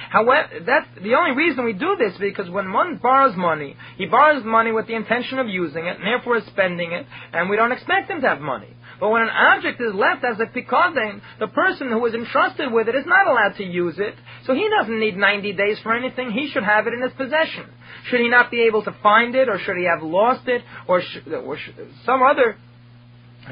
However, 0.10 0.48
that's 0.66 0.88
the 1.02 1.16
only 1.16 1.32
reason 1.32 1.66
we 1.66 1.74
do 1.74 1.96
this 1.98 2.18
because 2.20 2.50
when 2.50 2.72
one 2.72 2.98
borrows 2.98 3.36
money, 3.36 3.76
he 3.98 4.06
borrows 4.06 4.44
money 4.44 4.72
with 4.72 4.88
the 4.88 4.96
intention 4.96 5.40
of 5.40 5.48
using 5.48 5.86
it, 5.86 5.98
and 5.98 6.06
therefore 6.06 6.38
is 6.38 6.46
spending 6.46 6.92
it, 6.92 7.06
and 7.34 7.50
we 7.50 7.56
don't 7.58 7.72
expect 7.72 8.10
him 8.10 8.22
to 8.22 8.28
have 8.28 8.40
money. 8.40 8.70
But 9.00 9.10
when 9.10 9.22
an 9.22 9.30
object 9.30 9.80
is 9.80 9.94
left 9.94 10.24
as 10.24 10.40
a 10.40 10.46
pikoden, 10.46 11.22
the 11.40 11.48
person 11.48 11.90
who 11.90 12.06
is 12.06 12.16
entrusted 12.16 12.72
with 12.72 12.88
it 12.88 12.96
is 12.96 13.06
not 13.06 13.28
allowed 13.28 13.56
to 13.58 13.64
use 13.64 13.96
it, 14.00 14.16
so 14.46 14.54
he 14.54 14.68
doesn't 14.70 15.00
need 15.00 15.18
90 15.18 15.54
days 15.54 15.78
for 15.84 15.96
anything. 15.96 16.32
He 16.32 16.50
should 16.50 16.64
have 16.64 16.88
it 16.88 16.94
in 16.94 17.02
his 17.02 17.14
possession. 17.14 17.66
Should 18.10 18.22
he 18.22 18.30
not 18.30 18.50
be 18.50 18.64
able 18.64 18.84
to 18.84 18.96
find 19.04 19.36
it, 19.36 19.50
or 19.50 19.60
should 19.60 19.78
he 19.78 19.86
have 19.86 20.02
lost 20.02 20.48
it, 20.48 20.64
or, 20.88 21.02
sh- 21.02 21.20
or 21.32 21.58
sh- 21.58 21.70
some 22.06 22.24
other 22.24 22.58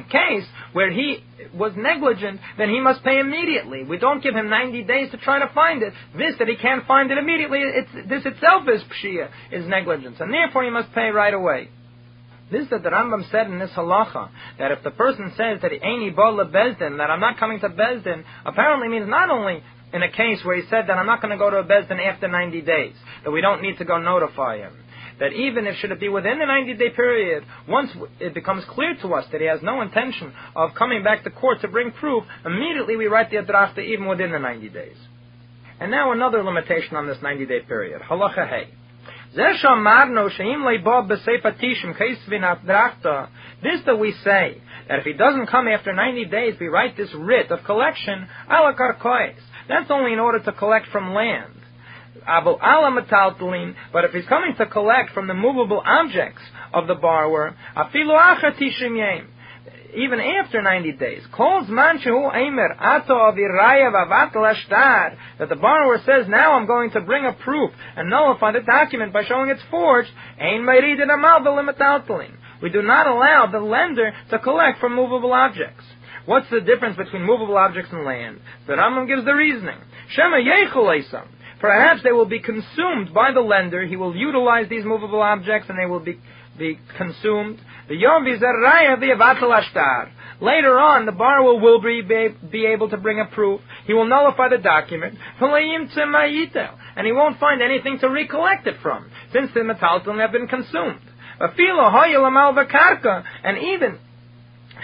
case 0.03 0.45
where 0.73 0.91
he 0.91 1.23
was 1.53 1.73
negligent, 1.75 2.39
then 2.57 2.69
he 2.69 2.79
must 2.79 3.03
pay 3.03 3.19
immediately. 3.19 3.83
We 3.83 3.97
don't 3.97 4.21
give 4.21 4.35
him 4.35 4.49
90 4.49 4.83
days 4.83 5.11
to 5.11 5.17
try 5.17 5.39
to 5.39 5.51
find 5.53 5.81
it. 5.81 5.93
This, 6.17 6.35
that 6.39 6.47
he 6.47 6.55
can't 6.55 6.85
find 6.85 7.11
it 7.11 7.17
immediately, 7.17 7.63
this 8.07 8.25
itself 8.25 8.63
is 8.73 8.81
pshia, 8.83 9.29
is 9.51 9.67
negligence, 9.67 10.17
and 10.19 10.33
therefore 10.33 10.63
he 10.63 10.69
must 10.69 10.93
pay 10.93 11.09
right 11.09 11.33
away. 11.33 11.69
This 12.51 12.67
that 12.69 12.83
the 12.83 12.89
Rambam 12.89 13.29
said 13.31 13.47
in 13.47 13.57
this 13.57 13.71
halacha, 13.71 14.29
that 14.59 14.71
if 14.71 14.83
the 14.83 14.91
person 14.91 15.31
says 15.35 15.61
that 15.61 15.71
Eini 15.71 16.15
Bola 16.15 16.45
Bezdin, 16.45 16.97
that 16.97 17.09
I'm 17.09 17.19
not 17.19 17.39
coming 17.39 17.59
to 17.61 17.69
Bezdin, 17.69 18.23
apparently 18.45 18.87
means 18.87 19.09
not 19.09 19.31
only 19.31 19.63
in 19.93 20.03
a 20.03 20.11
case 20.11 20.43
where 20.43 20.55
he 20.55 20.67
said 20.69 20.85
that 20.87 20.97
I'm 20.97 21.07
not 21.07 21.21
going 21.21 21.31
to 21.31 21.37
go 21.37 21.49
to 21.49 21.57
a 21.57 21.63
Bezdin 21.63 21.99
after 22.05 22.27
90 22.27 22.61
days, 22.61 22.93
that 23.23 23.31
we 23.31 23.41
don't 23.41 23.61
need 23.61 23.77
to 23.79 23.85
go 23.85 23.97
notify 23.97 24.57
him. 24.57 24.73
That 25.19 25.31
even 25.31 25.65
if 25.65 25.77
should 25.77 25.91
it 25.91 25.99
be 25.99 26.09
within 26.09 26.39
the 26.39 26.45
90 26.45 26.73
day 26.75 26.89
period, 26.89 27.45
once 27.67 27.91
it 28.19 28.33
becomes 28.33 28.63
clear 28.69 28.95
to 29.01 29.13
us 29.13 29.25
that 29.31 29.41
he 29.41 29.47
has 29.47 29.61
no 29.63 29.81
intention 29.81 30.33
of 30.55 30.75
coming 30.75 31.03
back 31.03 31.23
to 31.23 31.29
court 31.29 31.61
to 31.61 31.67
bring 31.67 31.91
proof, 31.91 32.23
immediately 32.45 32.97
we 32.97 33.07
write 33.07 33.29
the 33.29 33.37
adrachta 33.37 33.79
even 33.79 34.07
within 34.07 34.31
the 34.31 34.39
90 34.39 34.69
days. 34.69 34.97
And 35.79 35.91
now 35.91 36.11
another 36.11 36.43
limitation 36.43 36.95
on 36.95 37.07
this 37.07 37.17
90 37.21 37.45
day 37.45 37.61
period. 37.61 38.01
Halacha 38.01 38.47
hey. 38.47 38.69
This 39.35 39.61
that 43.85 43.99
we 43.99 44.13
say, 44.23 44.61
that 44.87 44.99
if 44.99 45.05
he 45.05 45.13
doesn't 45.13 45.47
come 45.47 45.67
after 45.67 45.93
90 45.93 46.25
days, 46.25 46.53
we 46.59 46.67
write 46.67 46.95
this 46.95 47.13
writ 47.13 47.51
of 47.51 47.63
collection, 47.65 48.27
ala 48.49 48.73
karkois. 48.73 49.35
That's 49.67 49.89
only 49.89 50.13
in 50.13 50.19
order 50.19 50.39
to 50.39 50.51
collect 50.53 50.87
from 50.87 51.13
land. 51.13 51.64
But 52.27 54.05
if 54.05 54.11
he's 54.11 54.25
coming 54.25 54.55
to 54.57 54.65
collect 54.65 55.11
from 55.13 55.27
the 55.27 55.33
movable 55.33 55.81
objects 55.85 56.41
of 56.73 56.87
the 56.87 56.95
borrower, 56.95 57.55
even 59.95 60.19
after 60.19 60.61
90 60.61 60.91
days, 60.93 61.23
calls 61.31 61.69
manchu 61.69 62.29
aimer 62.33 62.75
ato 62.79 63.31
that 65.39 65.49
the 65.49 65.55
borrower 65.55 65.97
says, 66.05 66.27
now 66.27 66.53
I'm 66.53 66.65
going 66.65 66.91
to 66.91 67.01
bring 67.01 67.25
a 67.25 67.33
proof 67.33 67.71
and 67.95 68.09
nullify 68.09 68.51
the 68.51 68.61
document 68.61 69.13
by 69.13 69.23
showing 69.23 69.49
it's 69.49 69.61
forged, 69.71 70.11
we 72.61 72.69
do 72.69 72.81
not 72.81 73.07
allow 73.07 73.45
the 73.47 73.59
lender 73.59 74.13
to 74.31 74.39
collect 74.39 74.79
from 74.79 74.95
movable 74.95 75.31
objects. 75.33 75.83
What's 76.25 76.49
the 76.49 76.61
difference 76.61 76.97
between 76.97 77.23
movable 77.23 77.57
objects 77.57 77.91
and 77.93 78.03
land? 78.03 78.39
The 78.65 78.73
Rambam 78.73 79.07
gives 79.07 79.25
the 79.25 79.35
reasoning. 79.35 79.77
Shema 80.09 80.37
Perhaps 81.65 82.03
they 82.03 82.11
will 82.11 82.25
be 82.25 82.39
consumed 82.39 83.11
by 83.11 83.31
the 83.33 83.41
lender. 83.41 83.85
He 83.85 83.95
will 83.95 84.15
utilize 84.15 84.69
these 84.69 84.85
movable 84.85 85.21
objects 85.21 85.67
and 85.67 85.79
they 85.79 85.87
will 85.87 85.99
be, 85.99 86.19
be 86.59 86.77
consumed. 86.95 87.59
Later 87.89 88.19
on, 90.79 91.05
the 91.05 91.11
borrower 91.11 91.59
will 91.59 91.81
be, 91.81 92.03
be 92.51 92.65
able 92.67 92.89
to 92.89 92.97
bring 92.97 93.19
a 93.19 93.25
proof. 93.25 93.61
He 93.87 93.93
will 93.93 94.05
nullify 94.05 94.49
the 94.49 94.59
document. 94.59 95.17
And 95.41 97.07
he 97.07 97.11
won't 97.11 97.39
find 97.39 97.63
anything 97.63 97.97
to 97.99 98.09
recollect 98.09 98.67
it 98.67 98.75
from, 98.83 99.09
since 99.33 99.49
the 99.55 99.61
metalton 99.61 100.19
have 100.19 100.31
been 100.31 100.47
consumed. 100.47 101.01
And 101.39 101.59
even 103.57 103.97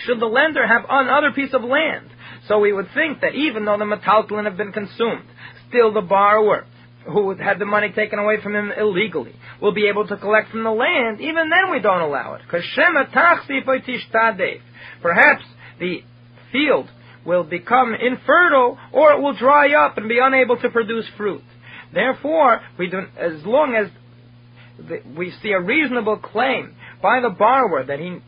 should 0.06 0.20
the 0.20 0.26
lender 0.26 0.66
have 0.66 0.86
another 0.90 1.32
piece 1.32 1.54
of 1.54 1.64
land, 1.64 2.10
so 2.48 2.60
we 2.60 2.74
would 2.74 2.88
think 2.96 3.22
that 3.22 3.36
even 3.36 3.66
though 3.66 3.78
the 3.78 3.86
metalton 3.86 4.46
have 4.46 4.58
been 4.58 4.72
consumed, 4.72 5.26
still 5.70 5.94
the 5.94 6.02
borrower 6.02 6.66
who 7.06 7.36
had 7.36 7.60
the 7.60 7.66
money 7.66 7.92
taken 7.92 8.20
away 8.20 8.42
from 8.42 8.56
him 8.56 8.72
illegally 8.78 9.36
will 9.62 9.74
be 9.74 9.88
able 9.88 10.08
to 10.08 10.18
collect 10.18 10.52
from 10.52 10.64
the 10.64 10.72
land, 10.72 11.20
even 11.20 11.50
then 11.50 11.72
we 11.72 11.80
don't 11.80 12.02
allow 12.02 12.36
it. 12.36 12.42
Perhaps 15.02 15.44
the 15.80 16.04
field 16.52 16.90
will 17.26 17.44
become 17.44 17.94
infertile 17.96 18.78
or 18.92 19.14
it 19.14 19.22
will 19.22 19.34
dry 19.34 19.74
up 19.74 19.98
and 19.98 20.08
be 20.08 20.20
unable 20.22 20.58
to 20.58 20.70
produce 20.70 21.06
fruit. 21.18 21.44
Therefore, 21.94 22.62
we 22.78 22.90
do, 22.90 23.02
as 23.18 23.44
long 23.46 23.76
as 23.76 23.90
the, 24.78 25.02
we 25.18 25.34
see 25.42 25.52
a 25.52 25.60
reasonable 25.60 26.18
claim 26.18 26.76
by 27.02 27.20
the 27.22 27.30
borrower 27.30 27.84
that 27.86 28.00
he 28.00 28.20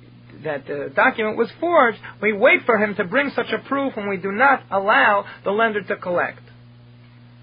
that 0.43 0.67
the 0.67 0.91
document 0.93 1.37
was 1.37 1.49
forged, 1.59 1.97
we 2.21 2.33
wait 2.33 2.61
for 2.65 2.77
him 2.77 2.95
to 2.95 3.05
bring 3.05 3.31
such 3.33 3.51
a 3.53 3.59
proof 3.67 3.93
and 3.95 4.09
we 4.09 4.17
do 4.17 4.31
not 4.31 4.61
allow 4.69 5.25
the 5.45 5.51
lender 5.51 5.81
to 5.81 5.95
collect. 5.95 6.41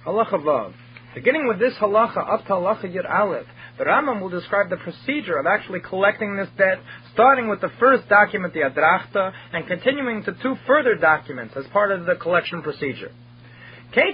Halacha 0.05 0.33
Vav. 0.33 0.75
Beginning 1.15 1.49
with 1.49 1.59
this 1.59 1.75
halacha 1.75 2.19
up 2.19 2.45
to 2.47 2.53
halacha 2.53 2.85
Yud 2.85 3.11
Aleph, 3.11 3.47
the 3.79 3.85
Rambam 3.85 4.21
will 4.21 4.29
describe 4.29 4.71
the 4.71 4.77
procedure 4.77 5.39
of 5.39 5.47
actually 5.47 5.81
collecting 5.81 6.37
this 6.37 6.49
debt, 6.57 6.79
starting 7.13 7.49
with 7.49 7.61
the 7.61 7.71
first 7.81 8.09
document, 8.09 8.55
the 8.55 8.61
Adrachta, 8.61 9.33
and 9.53 9.67
continuing 9.67 10.23
to 10.25 10.33
two 10.41 10.55
further 10.67 10.95
documents 10.95 11.55
as 11.57 11.67
part 11.73 11.91
of 11.91 12.07
the 12.07 12.15
collection 12.15 12.63
procedure. 12.63 13.11
How 13.93 14.09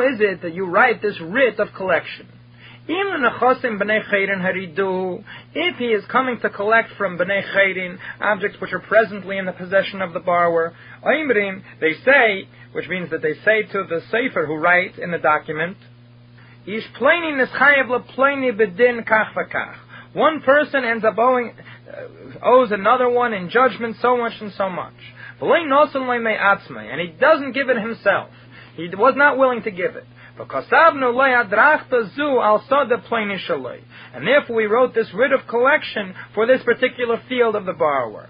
is 0.00 0.20
it 0.20 0.42
that 0.42 0.54
you 0.54 0.66
write 0.66 1.02
this 1.02 1.20
writ 1.20 1.58
of 1.58 1.68
collection? 1.76 2.28
If 5.54 5.76
he 5.76 5.86
is 5.86 6.04
coming 6.10 6.40
to 6.40 6.50
collect 6.50 6.88
from 6.98 7.16
Bnei 7.18 7.42
Chayrin 7.54 7.98
objects 8.20 8.60
which 8.60 8.72
are 8.72 8.80
presently 8.80 9.38
in 9.38 9.46
the 9.46 9.52
possession 9.52 10.02
of 10.02 10.12
the 10.12 10.18
borrower, 10.18 10.74
they 11.04 11.92
say, 12.04 12.48
which 12.72 12.88
means 12.88 13.10
that 13.10 13.22
they 13.22 13.34
say 13.44 13.62
to 13.62 13.84
the 13.88 14.00
Sofer 14.12 14.44
who 14.46 14.56
writes 14.56 14.98
in 14.98 15.12
the 15.12 15.18
document, 15.18 15.76
one 20.12 20.40
person 20.42 20.84
ends 20.84 21.04
up 21.04 21.16
owing, 21.18 21.52
uh, 21.52 22.44
owes 22.44 22.72
another 22.72 23.08
one 23.08 23.32
in 23.32 23.50
judgment 23.50 23.96
so 24.02 24.16
much 24.16 24.32
and 24.40 24.52
so 24.52 24.68
much. 24.68 24.94
And 25.40 27.00
he 27.00 27.06
doesn't 27.18 27.52
give 27.52 27.70
it 27.70 27.76
himself. 27.80 28.30
He 28.76 28.88
was 28.88 29.14
not 29.16 29.38
willing 29.38 29.62
to 29.62 29.70
give 29.70 29.94
it. 29.96 30.04
And 34.14 34.26
therefore 34.26 34.56
we 34.56 34.66
wrote 34.66 34.94
this 34.94 35.12
writ 35.14 35.32
of 35.32 35.46
collection 35.46 36.14
for 36.34 36.46
this 36.46 36.62
particular 36.62 37.20
field 37.28 37.54
of 37.56 37.64
the 37.64 37.72
borrower. 37.72 38.28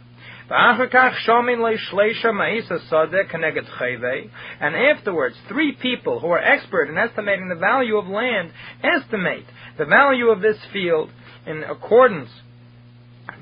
And 4.60 4.74
afterwards, 4.74 5.36
three 5.48 5.72
people 5.80 6.18
who 6.18 6.26
are 6.28 6.40
expert 6.40 6.88
in 6.88 6.98
estimating 6.98 7.48
the 7.48 7.54
value 7.54 7.96
of 7.96 8.08
land 8.08 8.52
estimate 8.82 9.46
the 9.78 9.84
value 9.84 10.28
of 10.28 10.40
this 10.40 10.58
field 10.72 11.10
in 11.46 11.62
accordance 11.62 12.30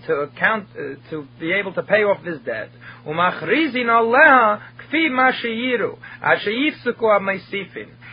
to 0.07 0.13
account 0.15 0.69
uh, 0.75 1.11
to 1.11 1.27
be 1.41 1.53
able 1.53 1.73
to 1.73 1.83
pay 1.83 2.05
off 2.05 2.23
this 2.25 2.39
debt. 2.45 2.69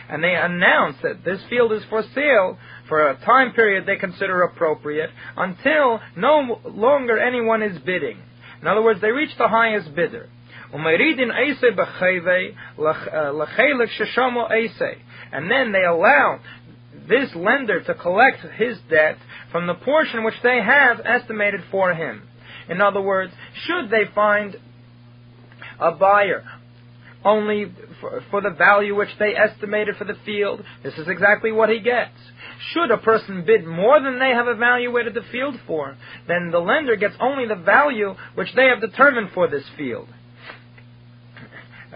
And 0.08 0.22
they 0.22 0.34
announce 0.34 0.96
that 1.02 1.24
this 1.24 1.40
field 1.50 1.72
is 1.72 1.82
for 1.90 2.02
sale 2.14 2.58
for 2.88 3.08
a 3.08 3.16
time 3.24 3.52
period 3.52 3.86
they 3.86 3.96
consider 3.96 4.42
appropriate 4.42 5.10
until 5.36 6.00
no 6.16 6.60
longer 6.64 7.18
anyone 7.18 7.62
is 7.62 7.78
bidding. 7.80 8.18
In 8.60 8.68
other 8.68 8.82
words, 8.82 9.00
they 9.00 9.10
reach 9.10 9.36
the 9.36 9.48
highest 9.48 9.94
bidder. 9.94 10.28
Uh, 10.72 10.78
and 15.32 15.50
then 15.50 15.72
they 15.72 15.84
allow 15.84 16.40
this 17.08 17.34
lender 17.34 17.80
to 17.82 17.94
collect 17.94 18.40
his 18.58 18.78
debt 18.90 19.16
from 19.52 19.66
the 19.66 19.74
portion 19.74 20.24
which 20.24 20.34
they 20.42 20.60
have 20.62 21.00
estimated 21.04 21.60
for 21.70 21.94
him. 21.94 22.22
In 22.68 22.80
other 22.80 23.00
words, 23.00 23.32
should 23.64 23.90
they 23.90 24.04
find 24.14 24.56
a 25.78 25.92
buyer 25.92 26.42
only 27.26 27.72
for, 28.00 28.22
for, 28.30 28.40
the 28.40 28.50
value 28.50 28.94
which 28.94 29.10
they 29.18 29.34
estimated 29.34 29.96
for 29.96 30.04
the 30.04 30.16
field, 30.24 30.62
this 30.82 30.94
is 30.94 31.08
exactly 31.08 31.52
what 31.52 31.68
he 31.68 31.80
gets. 31.80 32.16
Should 32.72 32.90
a 32.90 32.98
person 32.98 33.44
bid 33.44 33.66
more 33.66 34.00
than 34.00 34.18
they 34.18 34.30
have 34.30 34.48
evaluated 34.48 35.14
the 35.14 35.24
field 35.32 35.56
for, 35.66 35.96
then 36.28 36.50
the 36.50 36.58
lender 36.58 36.96
gets 36.96 37.14
only 37.20 37.46
the 37.46 37.56
value 37.56 38.14
which 38.34 38.54
they 38.54 38.68
have 38.68 38.80
determined 38.80 39.30
for 39.34 39.48
this 39.48 39.64
field. 39.76 40.08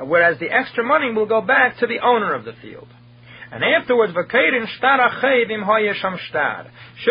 Whereas 0.03 0.39
the 0.39 0.51
extra 0.51 0.85
money 0.85 1.13
will 1.13 1.27
go 1.27 1.41
back 1.41 1.79
to 1.79 1.87
the 1.87 2.01
owner 2.01 2.35
of 2.35 2.45
the 2.45 2.55
field. 2.61 2.89
And 3.53 3.65
afterwards. 3.65 4.13
Should 4.15 4.27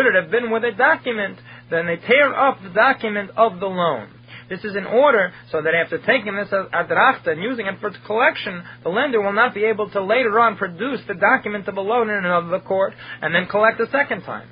it 0.05 0.15
have 0.15 0.31
been 0.31 0.51
with 0.51 0.63
a 0.63 0.71
document, 0.71 1.37
then 1.69 1.85
they 1.85 1.97
tear 1.97 2.33
up 2.33 2.63
the 2.63 2.69
document 2.69 3.31
of 3.35 3.59
the 3.59 3.67
loan. 3.67 4.07
This 4.49 4.63
is 4.63 4.75
in 4.75 4.85
order 4.85 5.31
so 5.51 5.61
that 5.61 5.75
after 5.75 5.99
taking 5.99 6.35
this 6.35 6.49
adrachta 6.49 7.27
and 7.27 7.43
using 7.43 7.67
it 7.67 7.79
for 7.79 7.91
collection, 8.07 8.63
the 8.83 8.89
lender 8.89 9.21
will 9.21 9.33
not 9.33 9.53
be 9.53 9.63
able 9.65 9.89
to 9.91 10.03
later 10.03 10.39
on 10.39 10.57
produce 10.57 11.01
the 11.07 11.13
document 11.13 11.67
of 11.67 11.77
a 11.77 11.81
loan 11.81 12.09
in 12.09 12.25
another 12.25 12.59
court 12.59 12.93
and 13.21 13.33
then 13.33 13.45
collect 13.45 13.79
a 13.79 13.89
second 13.91 14.23
time. 14.23 14.49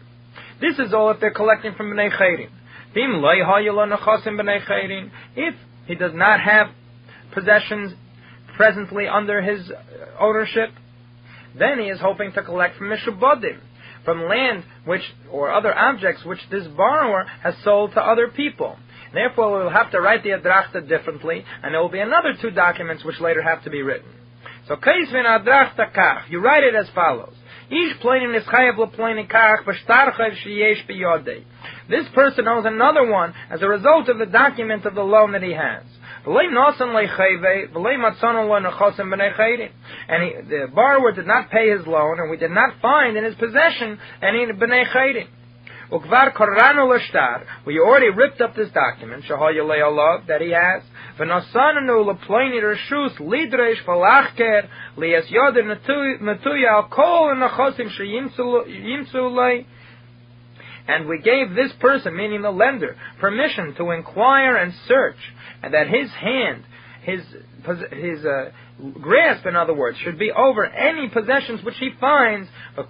This 0.62 0.78
is 0.78 0.94
all 0.94 1.10
if 1.12 1.20
they're 1.20 1.32
collecting 1.34 1.74
from 1.74 1.88
Bnei 1.88 2.12
Chayrin. 2.16 2.50
If 5.36 5.56
he 5.88 5.96
does 5.96 6.14
not 6.14 6.40
have 6.42 6.68
possessions 7.34 7.94
presently 8.56 9.08
under 9.08 9.42
his 9.42 9.70
uh, 9.70 9.76
ownership, 10.20 10.70
then 11.58 11.80
he 11.80 11.86
is 11.86 12.00
hoping 12.00 12.32
to 12.34 12.44
collect 12.44 12.78
from 12.78 12.90
Mishubodim, 12.90 13.60
from 14.04 14.28
land 14.28 14.64
which, 14.86 15.02
or 15.32 15.52
other 15.52 15.78
objects 15.78 16.24
which 16.26 16.40
this 16.50 16.68
borrower 16.68 17.26
has 17.44 17.56
sold 17.64 17.92
to 17.94 18.02
other 18.02 18.28
people. 18.30 18.78
Therefore, 19.14 19.58
we 19.58 19.64
will 19.64 19.72
have 19.72 19.92
to 19.92 20.02
write 20.02 20.24
the 20.24 20.32
adrachta 20.32 20.88
differently, 20.88 21.44
and 21.64 21.74
there 21.74 21.82
will 21.82 21.90
be 21.90 22.00
another 22.00 22.34
two 22.42 22.52
documents 22.52 23.04
which 23.04 23.20
later 23.20 23.42
have 23.42 23.64
to 23.64 23.70
be 23.70 23.82
written. 23.82 24.10
So, 24.68 24.76
Kaisvin 24.76 25.26
adrachta 25.26 25.94
kach, 25.94 26.30
you 26.30 26.40
write 26.40 26.64
it 26.64 26.76
as 26.76 26.90
follows. 26.94 27.34
This 27.70 27.94
person 32.14 32.48
owns 32.48 32.66
another 32.66 33.12
one 33.12 33.34
as 33.50 33.62
a 33.62 33.68
result 33.68 34.08
of 34.08 34.18
the 34.18 34.26
document 34.26 34.86
of 34.86 34.96
the 34.96 35.04
loan 35.04 35.34
that 35.34 35.44
he 35.44 35.52
has. 35.52 35.84
And 36.26 36.36
he, 40.24 40.34
the 40.50 40.68
borrower 40.74 41.12
did 41.12 41.28
not 41.28 41.50
pay 41.50 41.70
his 41.70 41.86
loan, 41.86 42.20
and 42.20 42.30
we 42.30 42.38
did 42.38 42.52
not 42.52 42.80
find 42.82 43.18
in 43.18 43.24
his 43.24 43.36
possession 43.36 44.00
any 44.22 44.46
b'nei 44.46 44.86
chaydim. 44.94 45.28
Ukvar 45.92 46.34
koranu 46.34 46.88
l'shtar. 46.94 47.46
We 47.66 47.80
already 47.80 48.10
ripped 48.10 48.42
up 48.42 48.56
this 48.56 48.70
document, 48.72 49.24
shahoyalei 49.24 49.84
Allah, 49.86 50.24
that 50.28 50.42
he 50.42 50.52
has. 50.52 50.84
Lidresh 53.20 53.84
v'lachker 53.86 54.68
lias 54.98 55.26
natuya 55.32 56.68
al 56.68 56.90
kol 56.90 57.34
lei. 59.34 59.66
And 60.90 61.08
we 61.08 61.20
gave 61.20 61.54
this 61.54 61.72
person, 61.80 62.16
meaning 62.16 62.42
the 62.42 62.52
lender, 62.52 62.96
permission 63.20 63.76
to 63.76 63.92
inquire 63.92 64.56
and 64.56 64.74
search, 64.88 65.18
and 65.62 65.74
that 65.74 65.88
his 65.88 66.10
hand, 66.12 66.64
his 67.04 67.22
his 67.92 68.26
uh, 68.26 68.52
grasp, 69.02 69.46
in 69.46 69.56
other 69.56 69.74
words, 69.74 69.98
should 69.98 70.18
be 70.20 70.32
over 70.32 70.66
any 70.66 71.10
possessions 71.10 71.64
which 71.64 71.76
he 71.78 71.90
finds, 72.00 72.48
and 72.78 72.88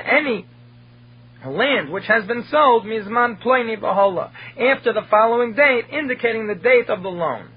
any 0.00 0.46
land 1.50 1.90
which 1.90 2.06
has 2.06 2.24
been 2.24 2.44
sold, 2.50 2.84
mizman 2.84 3.42
pleni 3.42 3.78
bahola, 3.78 4.30
after 4.58 4.92
the 4.92 5.02
following 5.10 5.54
date, 5.54 5.84
indicating 5.90 6.46
the 6.46 6.54
date 6.54 6.88
of 6.88 7.02
the 7.02 7.08
loan. 7.08 7.48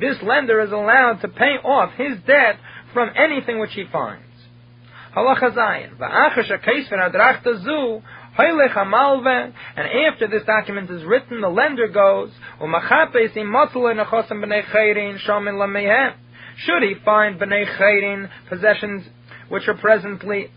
This 0.00 0.22
lender 0.22 0.60
is 0.60 0.70
allowed 0.72 1.20
to 1.22 1.28
pay 1.28 1.56
off 1.64 1.92
his 1.94 2.18
debt 2.26 2.56
from 2.92 3.10
anything 3.16 3.58
which 3.58 3.74
he 3.74 3.84
finds. 3.90 4.22
Halacha 5.16 5.54
Zayin. 5.54 5.96
Va'achash 5.96 6.64
case 6.64 6.88
adrachta 6.90 7.62
zu, 7.62 8.02
and 8.36 9.86
after 10.10 10.26
this 10.26 10.42
document 10.44 10.90
is 10.90 11.04
written, 11.04 11.40
the 11.40 11.48
lender 11.48 11.86
goes, 11.86 12.32
should 16.56 16.82
he 16.82 16.94
find 17.04 17.40
b'nei 17.40 17.78
chayrin 17.78 18.28
possessions 18.48 19.06
which 19.48 19.68
are 19.68 19.74
presently 19.74 20.50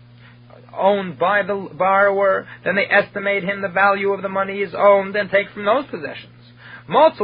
owned 0.76 1.18
by 1.18 1.42
the 1.42 1.68
borrower, 1.76 2.46
then 2.64 2.76
they 2.76 2.86
estimate 2.86 3.44
him 3.44 3.60
the 3.62 3.68
value 3.68 4.12
of 4.12 4.22
the 4.22 4.28
money 4.28 4.60
is 4.60 4.74
owned 4.76 5.16
and 5.16 5.28
take 5.30 5.50
from 5.50 5.64
those 5.64 5.86
possessions. 5.86 6.34
And 6.88 7.16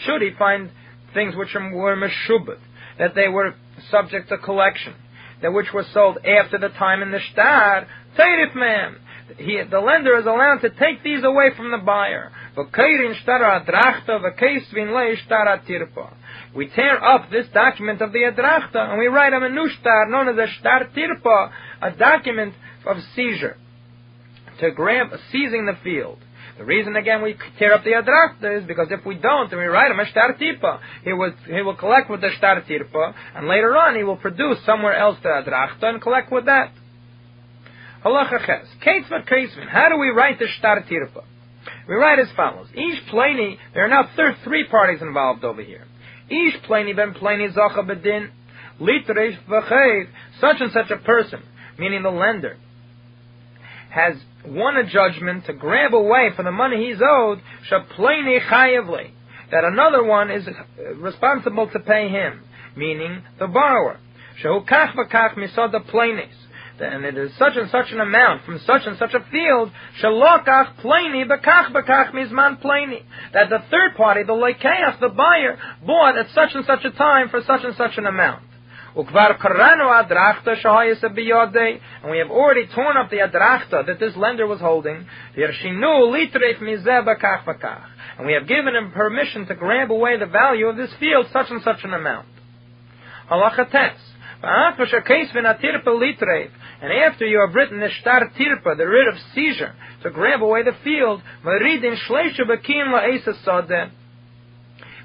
should 0.00 0.22
he 0.22 0.30
find 0.38 0.70
things 1.12 1.36
which 1.36 1.54
were 1.54 1.96
meshubad, 1.96 2.58
that 2.98 3.14
they 3.14 3.28
were 3.28 3.54
subject 3.90 4.30
to 4.30 4.38
collection, 4.38 4.94
that 5.42 5.52
which 5.52 5.70
was 5.74 5.86
sold 5.92 6.16
after 6.18 6.58
the 6.58 6.68
time 6.68 7.02
in 7.02 7.10
the 7.10 7.18
shtar, 7.32 7.86
teirif 8.18 8.54
man. 8.54 8.96
He, 9.36 9.62
the 9.70 9.80
lender 9.80 10.18
is 10.18 10.26
allowed 10.26 10.60
to 10.62 10.70
take 10.70 11.04
these 11.04 11.22
away 11.22 11.50
from 11.56 11.70
the 11.70 11.78
buyer. 11.78 12.32
We 16.54 16.66
tear 16.66 17.02
up 17.02 17.30
this 17.30 17.46
document 17.54 18.00
of 18.00 18.12
the 18.12 18.20
adrachta 18.20 18.90
and 18.90 18.98
we 18.98 19.06
write 19.06 19.32
a 19.32 19.48
new 19.48 19.68
shtar 19.68 20.08
known 20.08 20.28
as 20.28 20.36
a 20.36 20.52
shtar 20.58 20.88
tirpa, 20.96 21.52
a 21.80 21.90
document 21.92 22.54
of 22.86 22.96
seizure, 23.14 23.56
to 24.58 24.70
grab 24.72 25.08
seizing 25.30 25.66
the 25.66 25.78
field. 25.84 26.18
The 26.58 26.64
reason 26.64 26.96
again 26.96 27.22
we 27.22 27.36
tear 27.58 27.72
up 27.72 27.84
the 27.84 27.92
adrachta 27.92 28.60
is 28.60 28.66
because 28.66 28.88
if 28.90 29.06
we 29.06 29.14
don't, 29.14 29.50
and 29.50 29.60
we 29.60 29.66
write 29.66 29.92
him 29.92 30.00
a 30.00 30.06
shtar 30.06 30.34
tirpa, 30.34 30.80
he 31.04 31.12
will 31.12 31.32
he 31.46 31.62
will 31.62 31.76
collect 31.76 32.10
with 32.10 32.20
the 32.20 32.30
shtar 32.36 32.60
tirpa, 32.62 33.14
and 33.36 33.46
later 33.46 33.76
on 33.76 33.96
he 33.96 34.02
will 34.02 34.16
produce 34.16 34.58
somewhere 34.66 34.96
else 34.96 35.18
the 35.22 35.28
adrachta 35.28 35.84
and 35.84 36.02
collect 36.02 36.32
with 36.32 36.46
that. 36.46 36.72
Halacha 38.04 38.44
ches. 38.44 38.66
Kesvin. 38.84 39.68
How 39.68 39.88
do 39.88 39.98
we 39.98 40.08
write 40.08 40.38
the 40.40 40.48
shtar 40.58 40.82
tirpa? 40.82 41.22
We 41.88 41.94
write 41.94 42.18
as 42.18 42.28
follows. 42.36 42.68
Each 42.74 43.02
plani, 43.12 43.56
there 43.72 43.84
are 43.84 43.88
now 43.88 44.10
three 44.44 44.64
parties 44.64 45.00
involved 45.00 45.44
over 45.44 45.62
here. 45.62 45.86
Each 46.30 46.62
plani 46.62 46.94
ben 46.94 47.14
plani 47.14 47.52
zacha 47.52 47.84
bedin, 47.84 48.30
litresh 48.80 49.38
v'chev, 49.48 50.08
such 50.40 50.60
and 50.60 50.72
such 50.72 50.90
a 50.90 50.96
person, 50.98 51.42
meaning 51.78 52.02
the 52.02 52.10
lender, 52.10 52.56
has 53.90 54.14
won 54.46 54.76
a 54.76 54.84
judgment 54.84 55.44
to 55.46 55.52
grab 55.52 55.92
away 55.92 56.30
for 56.36 56.44
the 56.44 56.52
money 56.52 56.86
he's 56.86 57.00
owed, 57.02 57.40
shapleni 57.68 58.40
chayevli, 58.46 59.10
that 59.50 59.64
another 59.64 60.04
one 60.04 60.30
is 60.30 60.46
uh, 60.46 60.94
responsible 60.94 61.68
to 61.68 61.80
pay 61.80 62.08
him, 62.08 62.44
meaning 62.76 63.22
the 63.38 63.48
borrower. 63.48 63.98
Shehu 64.42 64.66
kach 64.66 64.94
v'kach 64.94 65.34
misada 65.34 65.84
plenis, 65.90 66.32
and 66.80 67.04
it 67.04 67.16
is 67.16 67.30
such 67.38 67.56
and 67.56 67.70
such 67.70 67.92
an 67.92 68.00
amount 68.00 68.44
from 68.44 68.58
such 68.66 68.82
and 68.86 68.98
such 68.98 69.14
a 69.14 69.20
field, 69.30 69.70
shalokach 70.02 70.76
pleni 70.82 71.24
bekach 71.26 71.72
bekach 71.72 72.12
mizman 72.12 72.60
pleni, 72.62 73.02
that 73.32 73.50
the 73.50 73.62
third 73.70 73.94
party, 73.96 74.22
the 74.22 74.32
lekeach, 74.32 75.00
the 75.00 75.08
buyer, 75.08 75.58
bought 75.86 76.18
at 76.18 76.30
such 76.30 76.54
and 76.54 76.64
such 76.64 76.84
a 76.84 76.90
time 76.90 77.28
for 77.28 77.42
such 77.42 77.64
and 77.64 77.76
such 77.76 77.98
an 77.98 78.06
amount. 78.06 78.42
And 78.96 79.06
we 79.06 79.12
have 82.18 82.30
already 82.30 82.66
torn 82.74 82.96
up 82.96 83.08
the 83.08 83.18
adrachta 83.18 83.86
that 83.86 84.00
this 84.00 84.16
lender 84.16 84.48
was 84.48 84.60
holding. 84.60 85.06
And 88.18 88.26
we 88.26 88.32
have 88.32 88.48
given 88.48 88.74
him 88.74 88.90
permission 88.90 89.46
to 89.46 89.54
grab 89.54 89.92
away 89.92 90.16
the 90.18 90.26
value 90.26 90.66
of 90.66 90.76
this 90.76 90.92
field, 90.98 91.26
such 91.32 91.50
and 91.50 91.62
such 91.62 91.84
an 91.84 91.94
amount. 91.94 92.26
Halacha 93.30 93.70
tes. 93.70 93.92
And 96.82 96.92
after 96.92 97.26
you 97.26 97.44
have 97.46 97.54
written 97.54 97.80
the 97.80 97.90
shtar 98.00 98.30
tirpa, 98.30 98.76
the 98.76 98.86
writ 98.86 99.08
of 99.08 99.14
seizure, 99.34 99.74
to 100.02 100.10
grab 100.10 100.42
away 100.42 100.62
the 100.62 100.76
field, 100.82 101.22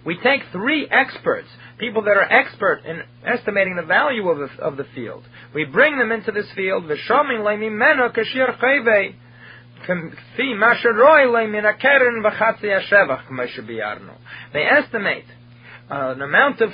we 0.05 0.17
take 0.17 0.41
three 0.51 0.87
experts, 0.89 1.47
people 1.77 2.03
that 2.03 2.15
are 2.15 2.31
expert 2.31 2.83
in 2.85 3.01
estimating 3.25 3.75
the 3.75 3.83
value 3.83 4.29
of 4.29 4.37
the, 4.37 4.49
of 4.63 4.77
the 4.77 4.85
field. 4.95 5.23
We 5.53 5.65
bring 5.65 5.97
them 5.97 6.11
into 6.11 6.31
this 6.31 6.47
field, 6.55 6.87
they 6.87 6.95
estimate 14.63 15.25
uh, 15.91 16.11
an 16.11 16.21
amount 16.21 16.61
of 16.61 16.69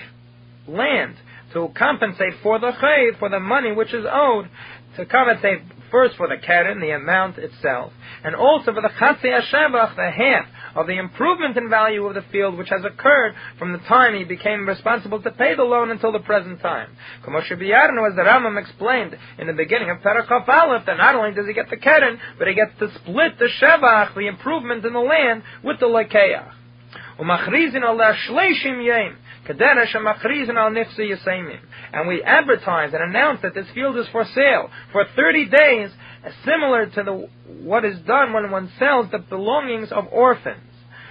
land 0.68 1.16
to 1.54 1.70
compensate 1.78 2.34
for 2.42 2.60
the 2.60 2.72
chayv, 2.72 3.20
for 3.20 3.30
the 3.30 3.40
money 3.40 3.74
which 3.74 3.94
is 3.94 4.06
owed, 4.10 4.50
to 4.96 5.06
compensate 5.06 5.62
first 5.92 6.16
for 6.16 6.28
the 6.28 6.38
keren, 6.38 6.80
the 6.80 6.92
amount 6.92 7.38
itself, 7.38 7.92
and 8.24 8.36
also 8.36 8.74
for 8.74 8.82
the 8.82 8.90
chatzi 9.00 9.26
hashevach, 9.26 9.96
the 9.96 10.10
half 10.10 10.46
of 10.76 10.88
the 10.88 10.98
improvement 10.98 11.58
in 11.58 11.70
value 11.70 12.06
of 12.06 12.16
the 12.16 12.24
field 12.32 12.58
which 12.58 12.70
has 12.70 12.84
occurred 12.86 13.36
from 13.60 13.74
the 13.74 13.80
time 13.80 14.16
he 14.16 14.24
became 14.24 14.68
responsible 14.68 15.22
to 15.22 15.32
pay 15.32 15.54
the 15.56 15.64
loan 15.64 15.92
until 15.92 16.12
the 16.12 16.20
present 16.20 16.62
time. 16.62 16.90
Kamoshe 17.26 17.52
Biyarnu, 17.52 18.10
as 18.10 18.16
the 18.16 18.22
Rambam 18.22 18.60
explained 18.60 19.18
in 19.38 19.48
the 19.48 19.54
beginning 19.54 19.90
of 19.90 19.98
Parakov 19.98 20.48
Aleph, 20.48 20.86
that 20.86 20.98
not 20.98 21.16
only 21.16 21.34
does 21.34 21.46
he 21.46 21.54
get 21.54 21.70
the 21.70 21.78
keren, 21.78 22.20
but 22.38 22.48
he 22.48 22.54
gets 22.54 22.72
to 22.80 22.90
split 23.00 23.38
the 23.38 23.50
shevach, 23.62 24.16
the 24.16 24.28
improvement 24.28 24.86
in 24.86 24.94
the 24.94 25.00
land, 25.00 25.44
with 25.64 25.80
the 25.80 25.88
lekeach. 25.88 26.54
Umachrizin 27.20 27.84
shleishim. 28.30 29.16
And 31.94 32.08
we 32.08 32.24
advertise 32.24 32.94
and 32.94 33.04
announce 33.04 33.42
that 33.42 33.54
this 33.54 33.68
field 33.74 33.98
is 33.98 34.08
for 34.12 34.26
sale 34.36 34.70
for 34.92 35.06
30 35.16 35.46
days, 35.50 35.90
similar 36.46 36.86
to 36.88 37.04
the, 37.04 37.30
what 37.64 37.84
is 37.86 38.00
done 38.02 38.34
when 38.34 38.52
one 38.52 38.72
sells 38.78 39.10
the 39.12 39.20
belongings 39.20 39.92
of 39.92 40.08
orphans 40.12 40.62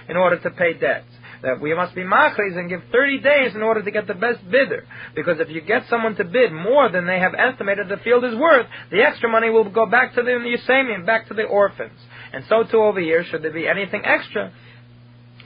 in 0.07 0.17
order 0.17 0.39
to 0.39 0.49
pay 0.51 0.73
debts. 0.73 1.07
That 1.43 1.59
we 1.59 1.73
must 1.73 1.95
be 1.95 2.03
machris 2.03 2.55
and 2.55 2.69
give 2.69 2.83
30 2.91 3.19
days 3.19 3.55
in 3.55 3.63
order 3.63 3.81
to 3.81 3.89
get 3.89 4.05
the 4.05 4.13
best 4.13 4.47
bidder. 4.49 4.85
Because 5.15 5.39
if 5.39 5.49
you 5.49 5.59
get 5.59 5.87
someone 5.89 6.15
to 6.17 6.23
bid 6.23 6.53
more 6.53 6.87
than 6.87 7.07
they 7.07 7.17
have 7.17 7.33
estimated 7.33 7.89
the 7.89 7.97
field 7.97 8.23
is 8.23 8.35
worth, 8.35 8.67
the 8.91 9.01
extra 9.01 9.27
money 9.27 9.49
will 9.49 9.67
go 9.67 9.87
back 9.87 10.13
to 10.13 10.21
the 10.21 10.29
Yusamian, 10.29 11.03
back 11.05 11.27
to 11.29 11.33
the 11.33 11.43
orphans. 11.43 11.99
And 12.31 12.45
so 12.47 12.63
too 12.63 12.77
over 12.77 12.99
here, 12.99 13.25
should 13.25 13.41
there 13.41 13.51
be 13.51 13.67
anything 13.67 14.03
extra, 14.05 14.53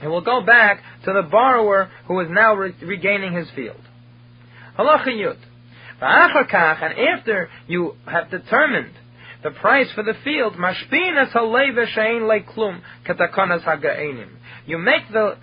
it 0.06 0.10
will 0.10 0.22
go 0.22 0.40
back 0.40 0.82
to 1.04 1.12
the 1.12 1.22
borrower 1.22 1.90
who 2.06 2.20
is 2.20 2.28
now 2.30 2.54
re- 2.54 2.74
regaining 2.82 3.32
his 3.32 3.50
field. 3.50 3.80
Halacha 4.78 5.08
Yud. 5.08 5.38
And 6.00 6.98
after 6.98 7.48
you 7.66 7.96
have 8.06 8.30
determined 8.30 8.92
the 9.42 9.50
price 9.50 9.88
for 9.94 10.02
the 10.02 10.14
field, 10.24 10.54
leklum. 10.54 12.80
You 14.66 14.78
make 14.78 15.12
the 15.12 15.36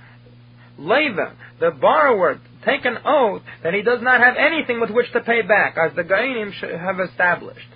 leva, 0.77 1.33
the 1.59 1.71
borrower, 1.71 2.39
take 2.65 2.85
an 2.85 2.97
oath 3.05 3.41
that 3.63 3.73
he 3.73 3.81
does 3.81 4.01
not 4.01 4.19
have 4.19 4.35
anything 4.37 4.79
with 4.79 4.89
which 4.89 5.11
to 5.13 5.21
pay 5.21 5.41
back, 5.41 5.77
as 5.77 5.95
the 5.95 6.03
Geonim 6.03 6.51
have 6.79 6.99
established. 6.99 7.67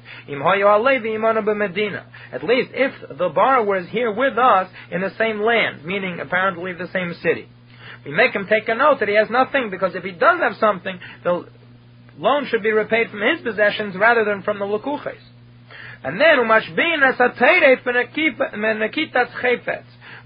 At 2.33 2.43
least 2.43 2.71
if 2.73 3.17
the 3.17 3.29
borrower 3.29 3.77
is 3.77 3.87
here 3.89 4.11
with 4.11 4.37
us 4.37 4.69
in 4.91 5.01
the 5.01 5.13
same 5.17 5.41
land, 5.41 5.85
meaning 5.85 6.19
apparently 6.19 6.73
the 6.73 6.89
same 6.91 7.13
city. 7.21 7.47
We 8.05 8.11
make 8.11 8.33
him 8.33 8.47
take 8.47 8.67
a 8.67 8.75
note 8.75 8.99
that 8.99 9.09
he 9.09 9.15
has 9.15 9.29
nothing, 9.29 9.69
because 9.69 9.95
if 9.95 10.03
he 10.03 10.11
does 10.11 10.39
have 10.39 10.55
something, 10.59 10.99
the 11.23 11.45
loan 12.17 12.47
should 12.47 12.63
be 12.63 12.71
repaid 12.71 13.09
from 13.09 13.21
his 13.21 13.41
possessions 13.41 13.95
rather 13.95 14.25
than 14.25 14.43
from 14.43 14.59
the 14.59 14.65
lukuches. 14.65 15.21
And 16.03 16.21
then, 16.21 16.39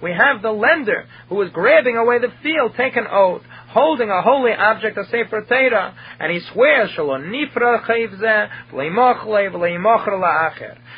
we 0.01 0.11
have 0.11 0.41
the 0.41 0.51
lender 0.51 1.05
who 1.29 1.41
is 1.41 1.51
grabbing 1.51 1.95
away 1.95 2.19
the 2.19 2.33
field, 2.43 2.73
take 2.75 2.95
an 2.95 3.07
oath, 3.09 3.43
holding 3.71 4.09
a 4.09 4.21
holy 4.21 4.51
object, 4.51 4.97
a 4.97 5.05
Sefer 5.05 5.45
Torah, 5.47 5.95
and 6.19 6.31
he 6.31 6.39
swears, 6.51 6.91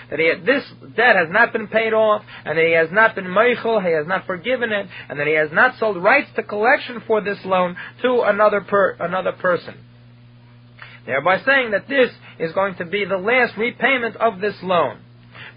that 0.10 0.20
he, 0.20 0.34
this 0.46 0.64
debt 0.96 1.16
has 1.16 1.30
not 1.30 1.54
been 1.54 1.68
paid 1.68 1.94
off, 1.94 2.24
and 2.46 2.58
that 2.58 2.66
he 2.66 2.74
has 2.74 2.90
not 2.92 3.16
been 3.16 3.26
meichel, 3.26 3.86
he 3.86 3.94
has 3.94 4.08
not 4.08 4.26
forgiven 4.26 4.72
it, 4.72 4.88
and 5.10 5.20
that 5.20 5.28
he 5.28 5.34
has 5.34 5.50
not 5.52 5.78
sold 5.80 6.02
rights 6.02 6.30
to 6.36 6.44
collection 6.44 7.02
for 7.06 7.22
this 7.22 7.40
loan 7.46 7.76
to 8.02 8.22
another 8.26 8.62
per, 8.62 8.98
another 9.00 9.34
person. 9.34 9.76
Thereby 11.06 11.42
saying 11.46 11.72
that 11.72 11.88
this 11.88 12.12
is 12.40 12.54
going 12.54 12.76
to 12.76 12.86
be 12.86 13.06
the 13.06 13.18
last 13.18 13.58
repayment 13.58 14.16
of 14.16 14.40
this 14.40 14.56
loan. 14.64 15.00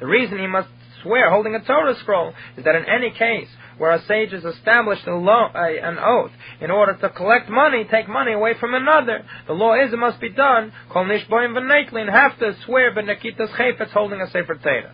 The 0.01 0.07
reason 0.07 0.39
he 0.39 0.47
must 0.47 0.69
swear 1.03 1.31
holding 1.31 1.55
a 1.55 1.65
Torah 1.65 1.95
scroll 2.01 2.35
is 2.57 2.65
that 2.65 2.75
in 2.75 2.85
any 2.85 3.11
case 3.11 3.49
where 3.79 3.93
a 3.93 4.03
sage 4.07 4.31
has 4.31 4.45
established 4.45 5.07
a 5.07 5.15
a, 5.15 5.79
an 5.83 5.99
oath. 5.99 6.31
In 6.61 6.71
order 6.71 6.95
to 6.95 7.11
collect 7.11 7.51
money, 7.51 7.85
take 7.91 8.09
money 8.09 8.33
away 8.33 8.55
from 8.59 8.75
another, 8.75 9.25
the 9.47 9.53
law 9.53 9.75
is 9.75 9.93
it 9.93 9.99
must 9.99 10.21
be 10.21 10.31
done, 10.31 10.73
kol 10.91 11.05
nishboim 11.05 11.55
v'neiklin, 11.55 12.11
have 12.11 12.39
to 12.39 12.57
swear 12.65 12.95
b'nekitas 12.95 13.51
chayfetz 13.51 13.91
holding 13.91 14.21
a 14.21 14.31
sefer 14.31 14.55
Torah. 14.55 14.93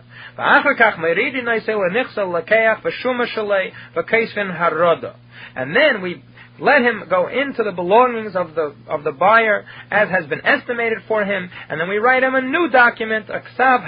And 5.55 5.75
then 5.75 6.01
we 6.01 6.23
let 6.59 6.81
him 6.81 7.03
go 7.09 7.27
into 7.27 7.63
the 7.63 7.71
belongings 7.71 8.35
of 8.35 8.55
the 8.55 8.75
of 8.87 9.03
the 9.03 9.11
buyer 9.11 9.65
as 9.91 10.09
has 10.09 10.25
been 10.27 10.45
estimated 10.45 10.99
for 11.07 11.23
him, 11.23 11.49
and 11.69 11.79
then 11.79 11.89
we 11.89 11.97
write 11.97 12.23
him 12.23 12.35
a 12.35 12.41
new 12.41 12.69
document, 12.69 13.29
a 13.29 13.39
ksav 13.39 13.87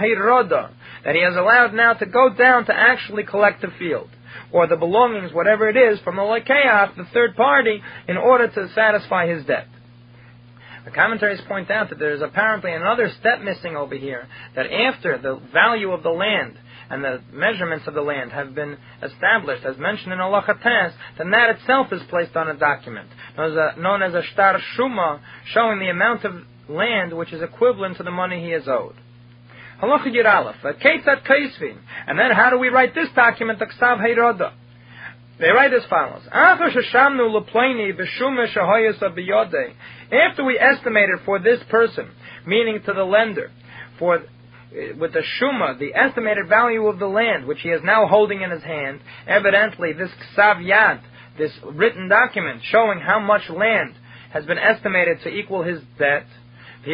that 1.03 1.15
he 1.15 1.21
has 1.21 1.35
allowed 1.35 1.73
now 1.73 1.93
to 1.93 2.05
go 2.05 2.29
down 2.33 2.65
to 2.65 2.73
actually 2.73 3.23
collect 3.23 3.61
the 3.61 3.69
field 3.79 4.09
or 4.51 4.67
the 4.67 4.75
belongings, 4.75 5.33
whatever 5.33 5.69
it 5.69 5.77
is, 5.77 5.99
from 5.99 6.15
the 6.15 6.21
lekeach, 6.21 6.95
the 6.95 7.05
third 7.13 7.35
party, 7.35 7.81
in 8.07 8.17
order 8.17 8.47
to 8.47 8.69
satisfy 8.73 9.27
his 9.27 9.45
debt. 9.45 9.67
The 10.85 10.91
commentaries 10.91 11.41
point 11.47 11.71
out 11.71 11.89
that 11.89 11.97
there 11.97 12.13
is 12.13 12.21
apparently 12.21 12.71
another 12.71 13.09
step 13.19 13.41
missing 13.41 13.75
over 13.75 13.95
here, 13.95 14.27
that 14.55 14.71
after 14.71 15.17
the 15.17 15.41
value 15.51 15.91
of 15.91 16.03
the 16.03 16.11
land 16.11 16.57
and 16.91 17.03
the 17.03 17.21
measurements 17.33 17.87
of 17.87 17.95
the 17.95 18.01
land 18.01 18.31
have 18.31 18.53
been 18.53 18.77
established, 19.01 19.65
as 19.65 19.77
mentioned 19.77 20.13
in 20.13 20.19
Allah 20.19 20.43
Tes, 20.45 20.93
then 21.17 21.31
that 21.31 21.55
itself 21.55 21.91
is 21.91 22.03
placed 22.09 22.35
on 22.35 22.49
a 22.49 22.53
document, 22.53 23.09
known 23.35 24.03
as 24.03 24.13
a 24.13 24.21
shtar 24.21 24.59
shuma, 24.77 25.19
showing 25.45 25.79
the 25.79 25.89
amount 25.89 26.23
of 26.23 26.35
land 26.69 27.17
which 27.17 27.33
is 27.33 27.41
equivalent 27.41 27.97
to 27.97 28.03
the 28.03 28.11
money 28.11 28.39
he 28.43 28.51
is 28.51 28.67
owed. 28.67 28.95
Halacha 29.81 30.13
Yir 30.13 30.27
Aleph, 30.27 30.55
Ketzat 30.63 31.25
Kaisvin. 31.27 31.77
And 32.07 32.17
then 32.17 32.31
how 32.31 32.49
do 32.49 32.57
we 32.57 32.69
write 32.69 32.95
this 32.95 33.09
document, 33.15 33.59
the 33.59 33.65
Ksav 33.65 33.99
Heiroda? 33.99 34.53
They 35.37 35.49
write 35.49 35.73
as 35.73 35.83
follows. 35.89 36.21
After 36.31 36.65
we 40.45 40.59
estimated 40.59 41.19
for 41.25 41.39
this 41.39 41.59
person, 41.69 42.11
meaning 42.45 42.79
to 42.85 42.93
the 42.93 43.03
lender, 43.03 43.51
for 43.99 44.15
uh, 44.15 44.21
with 44.97 45.13
the 45.13 45.23
shuma, 45.41 45.77
the 45.77 45.93
estimated 45.93 46.47
value 46.47 46.87
of 46.87 46.99
the 46.99 47.07
land, 47.07 47.45
which 47.45 47.59
he 47.61 47.69
is 47.69 47.81
now 47.83 48.07
holding 48.07 48.41
in 48.41 48.51
his 48.51 48.63
hand, 48.63 49.01
evidently 49.27 49.91
this 49.93 50.11
ksav 50.37 50.57
yad, 50.57 51.01
this 51.37 51.51
written 51.65 52.07
document 52.07 52.61
showing 52.63 52.99
how 52.99 53.19
much 53.19 53.49
land 53.49 53.95
has 54.31 54.45
been 54.45 54.57
estimated 54.57 55.21
to 55.23 55.29
equal 55.29 55.63
his 55.63 55.81
debt, 55.99 56.25
and 56.85 56.93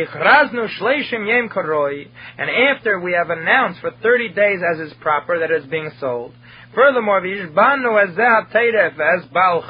after 2.49 2.99
we 2.99 3.11
have 3.13 3.29
announced 3.29 3.81
for 3.81 3.91
30 4.01 4.29
days 4.29 4.59
as 4.73 4.79
is 4.79 4.93
proper 5.01 5.39
that 5.39 5.51
it 5.51 5.63
is 5.63 5.69
being 5.69 5.91
sold, 5.99 6.33
furthermore, 6.73 7.21
v'yishbanu 7.21 8.01
as 8.01 8.15
zeh 8.15 9.19
as 9.19 9.25
bal 9.31 9.63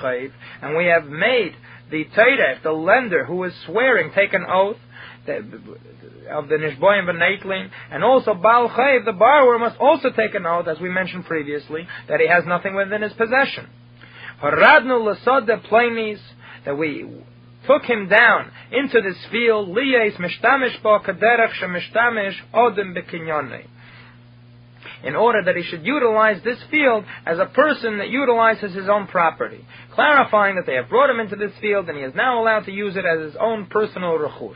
and 0.61 0.77
we 0.77 0.85
have 0.85 1.05
made 1.05 1.55
the 1.89 2.05
teiref, 2.05 2.61
the 2.61 2.71
lender 2.71 3.25
who 3.25 3.43
is 3.43 3.53
swearing, 3.65 4.11
take 4.13 4.33
an 4.33 4.45
oath, 4.47 4.77
of 5.27 6.47
the 6.47 6.55
Nishboyim 6.55 7.05
V'Neitling, 7.05 7.69
and 7.91 8.03
also 8.03 8.33
Chayiv, 8.33 9.05
the 9.05 9.11
borrower 9.11 9.59
must 9.59 9.77
also 9.79 10.09
take 10.09 10.33
an 10.35 10.45
oath, 10.45 10.67
as 10.67 10.79
we 10.79 10.89
mentioned 10.89 11.25
previously, 11.25 11.87
that 12.07 12.19
he 12.19 12.27
has 12.27 12.43
nothing 12.45 12.75
within 12.75 13.01
his 13.01 13.13
possession. 13.13 13.67
Haradnu 14.41 15.15
Lasod 15.15 15.47
Plainis, 15.67 16.19
that 16.65 16.77
we 16.77 17.05
took 17.71 17.83
him 17.83 18.07
down 18.07 18.51
into 18.71 19.01
this 19.01 19.17
field, 19.31 19.69
liyes 19.69 20.15
mishtamish 20.17 20.81
bo 20.81 20.99
kaderach 20.99 21.53
shemishtamish 21.61 22.35
odim 22.53 22.95
bekinyonei. 22.95 23.65
In 25.03 25.15
order 25.15 25.41
that 25.45 25.55
he 25.55 25.63
should 25.63 25.83
utilize 25.83 26.43
this 26.43 26.59
field 26.69 27.05
as 27.25 27.39
a 27.39 27.45
person 27.47 27.97
that 27.97 28.09
utilizes 28.09 28.75
his 28.75 28.87
own 28.87 29.07
property, 29.07 29.65
clarifying 29.93 30.55
that 30.57 30.65
they 30.65 30.75
have 30.75 30.89
brought 30.89 31.09
him 31.09 31.19
into 31.19 31.35
this 31.35 31.53
field 31.59 31.89
and 31.89 31.97
he 31.97 32.03
is 32.03 32.13
now 32.13 32.41
allowed 32.41 32.65
to 32.65 32.71
use 32.71 32.95
it 32.95 33.05
as 33.05 33.31
his 33.31 33.35
own 33.39 33.65
personal 33.65 34.17
rechush. 34.17 34.53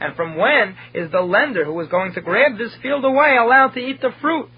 And 0.00 0.16
from 0.16 0.36
when 0.36 0.76
is 0.94 1.10
the 1.10 1.20
lender 1.20 1.64
who 1.64 1.80
is 1.80 1.88
going 1.88 2.12
to 2.14 2.20
grab 2.20 2.56
this 2.56 2.72
field 2.82 3.04
away 3.04 3.36
allowed 3.36 3.74
to 3.74 3.80
eat 3.80 4.00
the 4.00 4.12
fruit? 4.20 4.50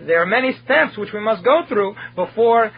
There 0.00 0.22
are 0.22 0.26
many 0.26 0.52
steps 0.64 0.96
which 0.96 1.12
we 1.12 1.20
must 1.20 1.44
go 1.44 1.62
through 1.68 1.94
before 2.14 2.72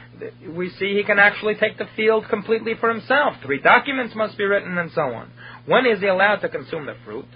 we 0.49 0.71
see 0.71 0.95
he 0.95 1.05
can 1.05 1.19
actually 1.19 1.55
take 1.55 1.79
the 1.79 1.87
field 1.97 2.27
completely 2.29 2.75
for 2.79 2.89
himself. 2.89 3.35
Three 3.45 3.61
documents 3.61 4.15
must 4.15 4.39
be 4.39 4.45
written 4.45 4.79
and 4.79 4.91
so 4.93 5.03
on. 5.03 5.31
When 5.67 5.87
is 5.87 6.01
he 6.01 6.07
allowed 6.07 6.37
to 6.37 6.49
consume 6.49 6.87
the 6.87 6.97
fruit? 7.05 7.27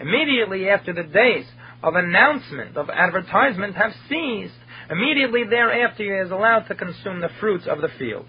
Immediately 0.00 0.68
after 0.68 0.92
the 0.92 1.02
days 1.02 1.46
of 1.82 1.94
announcement, 1.94 2.76
of 2.76 2.90
advertisement 2.90 3.76
have 3.76 3.92
ceased, 4.08 4.54
immediately 4.90 5.44
thereafter 5.48 6.02
he 6.02 6.08
is 6.08 6.30
allowed 6.30 6.66
to 6.68 6.74
consume 6.74 7.20
the 7.20 7.28
fruits 7.40 7.66
of 7.68 7.80
the 7.80 7.88
field. 7.98 8.26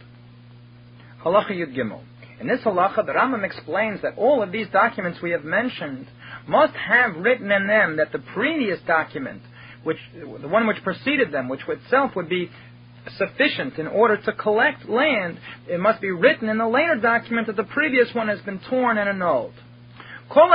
Halacha 1.23 1.51
Yud 1.51 1.75
Gimel. 1.75 2.01
In 2.39 2.47
this 2.47 2.61
halacha, 2.61 3.05
the 3.05 3.11
Rambam 3.11 3.43
explains 3.43 4.01
that 4.01 4.17
all 4.17 4.41
of 4.41 4.51
these 4.51 4.67
documents 4.69 5.21
we 5.21 5.31
have 5.31 5.43
mentioned 5.43 6.07
must 6.49 6.73
have 6.73 7.15
written 7.15 7.51
in 7.51 7.67
them 7.67 7.97
that 7.97 8.11
the 8.11 8.19
previous 8.19 8.79
document, 8.87 9.41
which 9.83 9.97
the 10.13 10.47
one 10.47 10.67
which 10.67 10.83
preceded 10.83 11.31
them, 11.31 11.47
which 11.47 11.61
itself 11.67 12.15
would 12.15 12.27
be 12.27 12.49
sufficient 13.17 13.77
in 13.77 13.87
order 13.87 14.17
to 14.17 14.33
collect 14.33 14.89
land, 14.89 15.39
it 15.67 15.79
must 15.79 16.01
be 16.01 16.11
written 16.11 16.49
in 16.49 16.57
the 16.57 16.67
later 16.67 16.95
document 16.95 17.47
that 17.47 17.55
the 17.55 17.63
previous 17.63 18.13
one 18.13 18.27
has 18.27 18.41
been 18.41 18.59
torn 18.69 18.97
and 18.97 19.07
annulled. 19.09 19.53
Any 20.31 20.47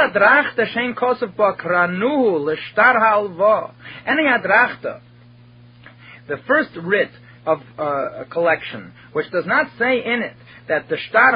adrachta, 4.28 5.00
the 6.28 6.36
first 6.46 6.70
writ 6.76 7.10
of 7.46 7.60
uh, 7.78 8.22
a 8.22 8.24
collection, 8.24 8.92
which 9.12 9.30
does 9.30 9.46
not 9.46 9.66
say 9.78 10.04
in 10.04 10.22
it 10.22 10.36
that 10.68 10.88
the 10.88 10.96
shtar 10.96 11.32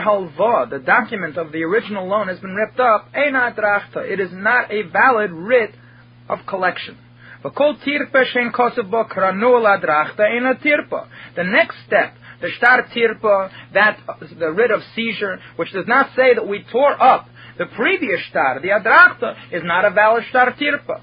the 0.71 0.79
document 0.79 1.37
of 1.37 1.53
the 1.53 1.63
original 1.63 2.07
loan, 2.09 2.29
has 2.29 2.39
been 2.39 2.55
ripped 2.55 2.81
up, 2.81 3.09
it 3.15 4.21
is 4.21 4.31
not 4.33 4.73
a 4.73 4.83
valid 4.83 5.31
writ 5.31 5.75
of 6.29 6.39
collection. 6.47 6.97
The 7.43 7.51
next 11.45 11.77
step, 11.87 12.15
the 12.41 12.51
shtar 12.51 12.83
tirpa, 12.89 13.51
that 13.75 13.99
the 14.39 14.51
writ 14.51 14.71
of 14.71 14.83
seizure, 14.95 15.39
which 15.57 15.73
does 15.73 15.87
not 15.87 16.11
say 16.17 16.35
that 16.35 16.47
we 16.47 16.65
tore 16.73 17.01
up 17.01 17.29
the 17.59 17.67
previous 17.67 18.21
shtar, 18.31 18.61
the 18.61 18.69
adrachta, 18.69 19.35
is 19.53 19.63
not 19.65 19.85
a 19.85 19.91
valid 19.91 20.25
shtar 20.31 20.53
tirpa. 20.53 21.01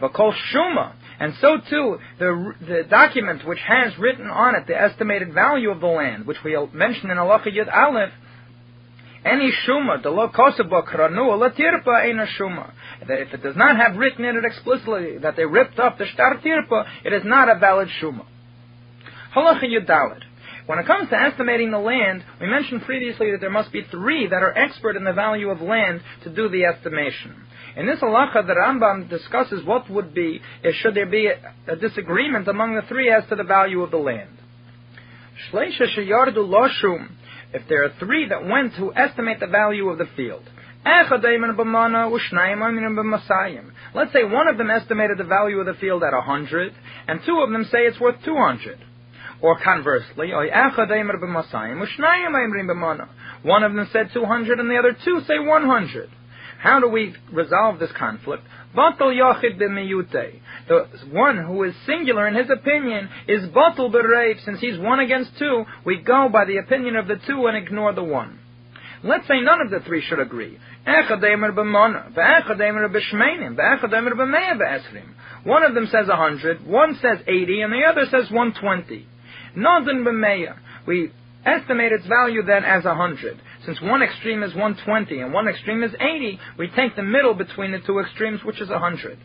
V'kol 0.00 0.32
shuma, 0.52 0.92
and 1.20 1.34
so 1.40 1.58
too, 1.68 1.98
the, 2.18 2.54
the 2.60 2.82
document 2.88 3.46
which 3.46 3.58
has 3.66 3.96
written 3.98 4.26
on 4.28 4.54
it 4.54 4.66
the 4.66 4.80
estimated 4.80 5.34
value 5.34 5.70
of 5.70 5.80
the 5.80 5.86
land, 5.86 6.26
which 6.26 6.36
we 6.44 6.56
mentioned 6.72 7.10
in 7.10 7.18
Halacha 7.18 7.48
Yud 7.48 7.74
Aleph, 7.74 8.12
any 9.24 9.52
shuma, 9.66 10.00
the 10.02 10.10
lo 10.10 10.28
kosabok 10.28 10.86
ranu 10.94 11.56
tirpa 11.56 12.04
ain't 12.04 12.20
a 12.20 12.26
shuma. 12.38 12.70
If 13.00 13.34
it 13.34 13.42
does 13.42 13.56
not 13.56 13.76
have 13.76 13.96
written 13.96 14.24
in 14.24 14.36
it 14.36 14.44
explicitly 14.44 15.18
that 15.18 15.34
they 15.36 15.44
ripped 15.44 15.78
up 15.80 15.98
the 15.98 16.06
shtar 16.06 16.38
tirpa, 16.38 16.86
it 17.04 17.12
is 17.12 17.22
not 17.24 17.48
a 17.48 17.58
valid 17.58 17.88
shuma. 18.00 18.24
Halacha 19.34 19.64
Yud 19.64 19.86
When 20.68 20.78
it 20.78 20.86
comes 20.86 21.08
to 21.08 21.18
estimating 21.18 21.70
the 21.70 21.78
land, 21.78 22.22
we 22.38 22.46
mentioned 22.46 22.82
previously 22.82 23.30
that 23.30 23.40
there 23.40 23.48
must 23.48 23.72
be 23.72 23.86
three 23.90 24.26
that 24.26 24.42
are 24.42 24.54
expert 24.54 24.96
in 24.96 25.04
the 25.04 25.14
value 25.14 25.48
of 25.48 25.62
land 25.62 26.02
to 26.24 26.30
do 26.30 26.50
the 26.50 26.66
estimation. 26.66 27.34
In 27.74 27.86
this 27.86 28.00
halacha, 28.00 28.46
the 28.46 28.52
Rambam 28.52 29.08
discusses 29.08 29.64
what 29.64 29.88
would 29.88 30.12
be, 30.12 30.42
if 30.62 30.74
should 30.74 30.94
there 30.94 31.06
be 31.06 31.28
a, 31.28 31.72
a 31.72 31.76
disagreement 31.76 32.48
among 32.48 32.74
the 32.74 32.82
three 32.82 33.10
as 33.10 33.26
to 33.30 33.36
the 33.36 33.44
value 33.44 33.80
of 33.80 33.90
the 33.90 33.96
land. 33.96 34.36
If 37.54 37.62
there 37.66 37.84
are 37.84 37.92
three 37.98 38.28
that 38.28 38.46
went 38.46 38.76
to 38.76 38.92
estimate 38.94 39.40
the 39.40 39.46
value 39.46 39.88
of 39.88 39.96
the 39.96 40.08
field. 40.16 40.44
Let's 40.84 41.08
say 44.12 44.24
one 44.24 44.48
of 44.48 44.58
them 44.58 44.70
estimated 44.70 45.16
the 45.16 45.24
value 45.24 45.60
of 45.60 45.66
the 45.66 45.80
field 45.80 46.02
at 46.02 46.12
a 46.12 46.20
hundred, 46.20 46.74
and 47.06 47.20
two 47.24 47.40
of 47.40 47.50
them 47.50 47.64
say 47.72 47.86
it's 47.86 47.98
worth 47.98 48.22
two 48.22 48.36
hundred. 48.36 48.78
Or 49.40 49.56
conversely, 49.60 50.32
one 53.42 53.62
of 53.62 53.74
them 53.74 53.88
said 53.92 54.10
200 54.12 54.58
and 54.58 54.70
the 54.70 54.76
other 54.76 54.96
two 55.04 55.20
say 55.26 55.38
100. 55.38 56.10
How 56.58 56.80
do 56.80 56.88
we 56.88 57.14
resolve 57.32 57.78
this 57.78 57.92
conflict? 57.96 58.42
The 58.74 58.90
one 61.10 61.36
who 61.36 61.62
is 61.62 61.74
singular 61.86 62.26
in 62.26 62.34
his 62.34 62.50
opinion 62.50 63.08
is 63.28 63.48
batal 63.50 63.92
bereif. 63.92 64.44
Since 64.44 64.58
he's 64.60 64.76
one 64.78 64.98
against 64.98 65.38
two, 65.38 65.64
we 65.84 66.02
go 66.02 66.28
by 66.28 66.44
the 66.44 66.56
opinion 66.58 66.96
of 66.96 67.06
the 67.06 67.20
two 67.26 67.46
and 67.46 67.56
ignore 67.56 67.92
the 67.92 68.02
one. 68.02 68.40
Let's 69.04 69.28
say 69.28 69.40
none 69.40 69.60
of 69.60 69.70
the 69.70 69.78
three 69.86 70.02
should 70.02 70.18
agree. 70.18 70.58
One 75.44 75.62
of 75.62 75.74
them 75.74 75.86
says 75.86 76.08
a 76.08 76.16
hundred, 76.16 76.66
one 76.66 76.98
says 77.00 77.18
eighty, 77.28 77.60
and 77.60 77.72
the 77.72 77.84
other 77.88 78.06
says 78.10 78.28
one 79.62 79.84
twenty. 79.84 80.46
We 80.86 81.12
estimate 81.44 81.92
its 81.92 82.06
value 82.06 82.42
then 82.42 82.64
as 82.64 82.84
a 82.84 82.94
hundred. 82.94 83.40
Since 83.66 83.80
one 83.80 84.02
extreme 84.02 84.42
is 84.42 84.54
120 84.54 85.20
and 85.20 85.32
one 85.32 85.48
extreme 85.48 85.82
is 85.82 85.92
80, 85.94 86.38
we 86.58 86.68
take 86.68 86.96
the 86.96 87.02
middle 87.02 87.34
between 87.34 87.72
the 87.72 87.80
two 87.80 87.98
extremes, 87.98 88.42
which 88.44 88.60
is 88.60 88.68
100. 88.68 89.18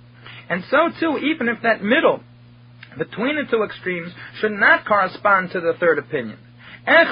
And 0.50 0.63
so 0.69 0.89
too, 1.00 1.17
even 1.19 1.48
if 1.48 1.62
that 1.63 1.84
middle 1.84 2.22
between 2.98 3.36
the 3.36 3.50
two 3.50 3.63
extremes 3.63 4.12
should 4.39 4.52
not 4.52 4.86
correspond 4.86 5.52
to 5.52 5.62
the 5.62 5.74
third 5.80 6.00
opinion. 6.00 6.38
Let's 6.86 7.10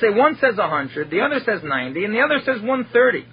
say 0.00 0.10
one 0.10 0.36
says 0.40 0.56
100, 0.56 1.10
the 1.10 1.20
other 1.20 1.40
says 1.44 1.60
90, 1.64 2.04
and 2.04 2.14
the 2.14 2.20
other 2.20 2.38
says 2.44 2.60
130. 2.62 3.26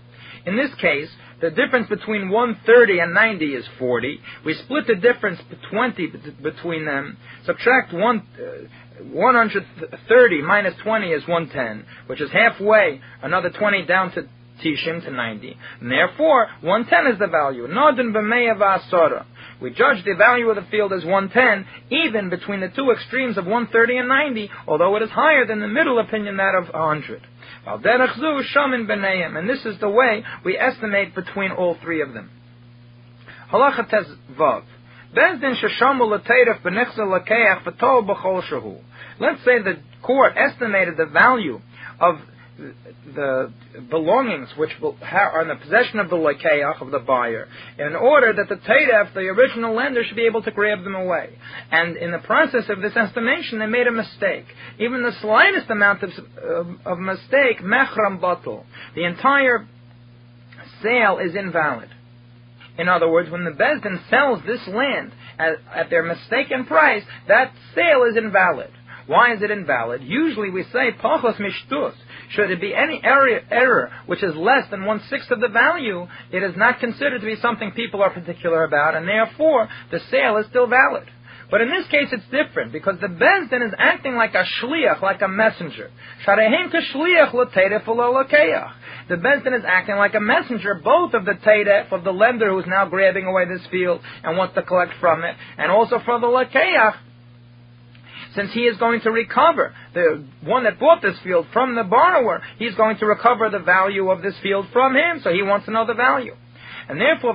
In 0.46 0.56
this 0.56 0.74
case, 0.76 1.10
the 1.42 1.50
difference 1.50 1.90
between 1.90 2.30
130 2.30 3.00
and 3.00 3.14
90 3.14 3.46
is 3.46 3.66
40. 3.78 4.20
We 4.46 4.54
split 4.54 4.88
the 4.88 4.96
difference 4.96 5.40
20 5.72 6.14
between 6.42 6.86
them. 6.86 7.18
Subtract 7.46 7.94
one, 7.94 8.26
uh, 8.40 9.04
130 9.04 10.42
minus 10.42 10.76
20 10.84 11.08
is 11.08 11.28
110, 11.28 11.86
which 12.08 12.22
is 12.22 12.32
halfway, 12.32 13.02
another 13.22 13.50
20 13.50 13.86
down 13.86 14.12
to 14.14 14.28
Tishim 14.64 15.04
to 15.04 15.12
90. 15.12 15.58
And 15.82 15.92
therefore, 15.92 16.48
110 16.62 17.14
is 17.14 17.20
the 17.20 17.28
value. 17.28 17.68
Nodin 17.68 18.14
b'meya 18.14 18.56
v'asora. 18.56 19.26
We 19.62 19.72
judge 19.72 20.04
the 20.06 20.16
value 20.16 20.50
of 20.50 20.56
the 20.56 20.70
field 20.70 20.94
as 20.94 21.06
110, 21.06 21.66
even 21.90 22.30
between 22.30 22.60
the 22.60 22.70
two 22.70 22.92
extremes 22.92 23.38
of 23.38 23.46
130 23.46 23.98
and 23.98 24.08
90, 24.08 24.50
although 24.68 24.96
it 24.96 25.02
is 25.02 25.10
higher 25.10 25.46
than 25.46 25.60
the 25.60 25.68
middle 25.68 26.00
opinion, 26.00 26.38
that 26.38 26.56
of 26.56 26.74
100. 26.74 27.22
And 27.68 29.50
this 29.50 29.66
is 29.66 29.80
the 29.80 29.90
way 29.90 30.24
we 30.44 30.58
estimate 30.58 31.16
between 31.16 31.52
all 31.52 31.76
three 31.82 32.02
of 32.02 32.14
them. 32.14 32.30
Halacha. 33.52 33.88
Let's 39.18 39.44
say 39.46 39.62
the 39.64 39.78
court 40.02 40.34
estimated 40.36 40.98
the 40.98 41.06
value 41.06 41.62
of 42.00 42.16
the 42.58 43.52
belongings 43.90 44.50
which 44.58 44.72
are 44.82 45.42
in 45.42 45.48
the 45.50 45.56
possession 45.56 46.00
of 46.00 46.10
the 46.10 46.16
lekeach, 46.16 46.82
of 46.82 46.92
the 46.92 47.00
buyer, 47.00 47.48
in 47.78 47.96
order 47.96 48.34
that 48.34 48.48
the 48.50 48.56
teiref, 48.56 49.14
the 49.14 49.22
original 49.22 49.76
lender, 49.76 50.04
should 50.04 50.16
be 50.16 50.26
able 50.26 50.42
to 50.42 50.52
grab 50.52 50.84
them 50.84 50.96
away. 50.96 51.38
And 51.72 51.98
in 51.98 52.12
the 52.12 52.20
process 52.20 52.64
of 52.70 52.82
this 52.82 52.96
estimation, 52.96 53.60
they 53.60 53.66
made 53.66 53.88
a 53.88 53.92
mistake. 53.92 54.46
Even 54.80 55.04
the 55.04 55.12
slightest 55.22 55.70
amount 55.70 56.04
of, 56.04 56.12
of, 56.42 56.68
of 56.86 57.00
mistake, 57.00 57.60
mechram 57.62 58.20
batul. 58.20 58.64
The 58.96 59.04
entire 59.04 59.68
sale 60.82 61.20
is 61.20 61.36
invalid. 61.36 61.90
In 62.78 62.90
other 62.90 63.10
words, 63.10 63.30
when 63.30 63.46
the 63.46 63.52
Bezdin 63.52 64.10
sells 64.10 64.42
this 64.46 64.66
land 64.68 65.12
at, 65.40 65.56
at 65.74 65.90
their 65.90 66.04
mistaken 66.04 66.66
price, 66.66 67.04
that 67.28 67.54
sale 67.74 68.04
is 68.10 68.18
invalid. 68.18 68.72
Why 69.08 69.34
is 69.34 69.42
it 69.42 69.52
invalid? 69.52 70.02
Usually 70.04 70.50
we 70.50 70.64
say 70.64 70.92
pachos 71.02 71.40
mishtus. 71.40 71.94
Should 72.30 72.52
it 72.52 72.62
be 72.62 72.74
any 72.76 73.02
error, 73.04 73.42
error 73.52 73.92
which 74.06 74.24
is 74.24 74.36
less 74.36 74.70
than 74.70 74.86
one 74.86 75.02
sixth 75.10 75.32
of 75.32 75.40
the 75.40 75.48
value, 75.48 76.08
it 76.32 76.44
is 76.44 76.56
not 76.56 76.80
considered 76.80 77.20
to 77.20 77.26
be 77.26 77.36
something 77.38 77.72
people 77.72 78.02
are 78.02 78.10
particular 78.10 78.64
about, 78.64 78.96
and 78.96 79.08
therefore 79.08 79.70
the 79.92 80.00
sale 80.12 80.38
is 80.38 80.48
still 80.48 80.68
valid. 80.68 81.08
But 81.52 81.62
in 81.62 81.70
this 81.70 81.88
case, 81.88 82.08
it's 82.12 82.26
different 82.32 82.72
because 82.72 83.00
the 83.00 83.08
Bezdin 83.08 83.66
is 83.66 83.74
acting 83.78 84.16
like 84.16 84.34
a 84.34 84.44
shliach, 84.60 85.02
like 85.02 85.22
a 85.22 85.28
messenger. 85.28 85.92
The 86.26 86.34
Bezdin 89.16 89.58
is 89.58 89.64
acting 89.68 89.96
like 89.96 90.16
a 90.16 90.20
messenger, 90.20 90.82
both 90.84 91.14
of 91.14 91.26
the 91.26 91.34
Tedef, 91.34 91.92
of 91.92 92.04
the 92.04 92.12
lender 92.12 92.50
who's 92.50 92.66
now 92.66 92.88
grabbing 92.88 93.26
away 93.28 93.46
this 93.46 93.66
field 93.70 94.02
and 94.24 94.38
wants 94.38 94.56
to 94.56 94.64
collect 94.64 94.94
from 95.00 95.24
it, 95.24 95.36
and 95.58 95.72
also 95.72 96.00
for 96.04 96.20
the 96.20 96.26
Lakeach, 96.26 96.96
since 98.36 98.52
he 98.54 98.62
is 98.62 98.78
going 98.78 99.02
to 99.02 99.12
recover 99.12 99.74
the 99.94 100.24
one 100.44 100.64
that 100.66 100.80
bought 100.80 101.02
this 101.02 101.18
field 101.24 101.48
from 101.54 101.76
the 101.76 101.84
borrower, 101.84 102.42
he's 102.58 102.76
going 102.76 102.98
to 102.98 103.06
recover 103.06 103.50
the 103.50 103.60
value 103.60 104.10
of 104.10 104.22
this 104.22 104.36
field 104.44 104.68
from 104.72 104.96
him, 104.96 105.22
so 105.24 105.32
he 105.32 105.42
wants 105.42 105.66
to 105.66 105.72
know 105.72 105.86
the 105.86 105.94
value. 105.94 106.36
And 106.88 107.02
therefore. 107.02 107.34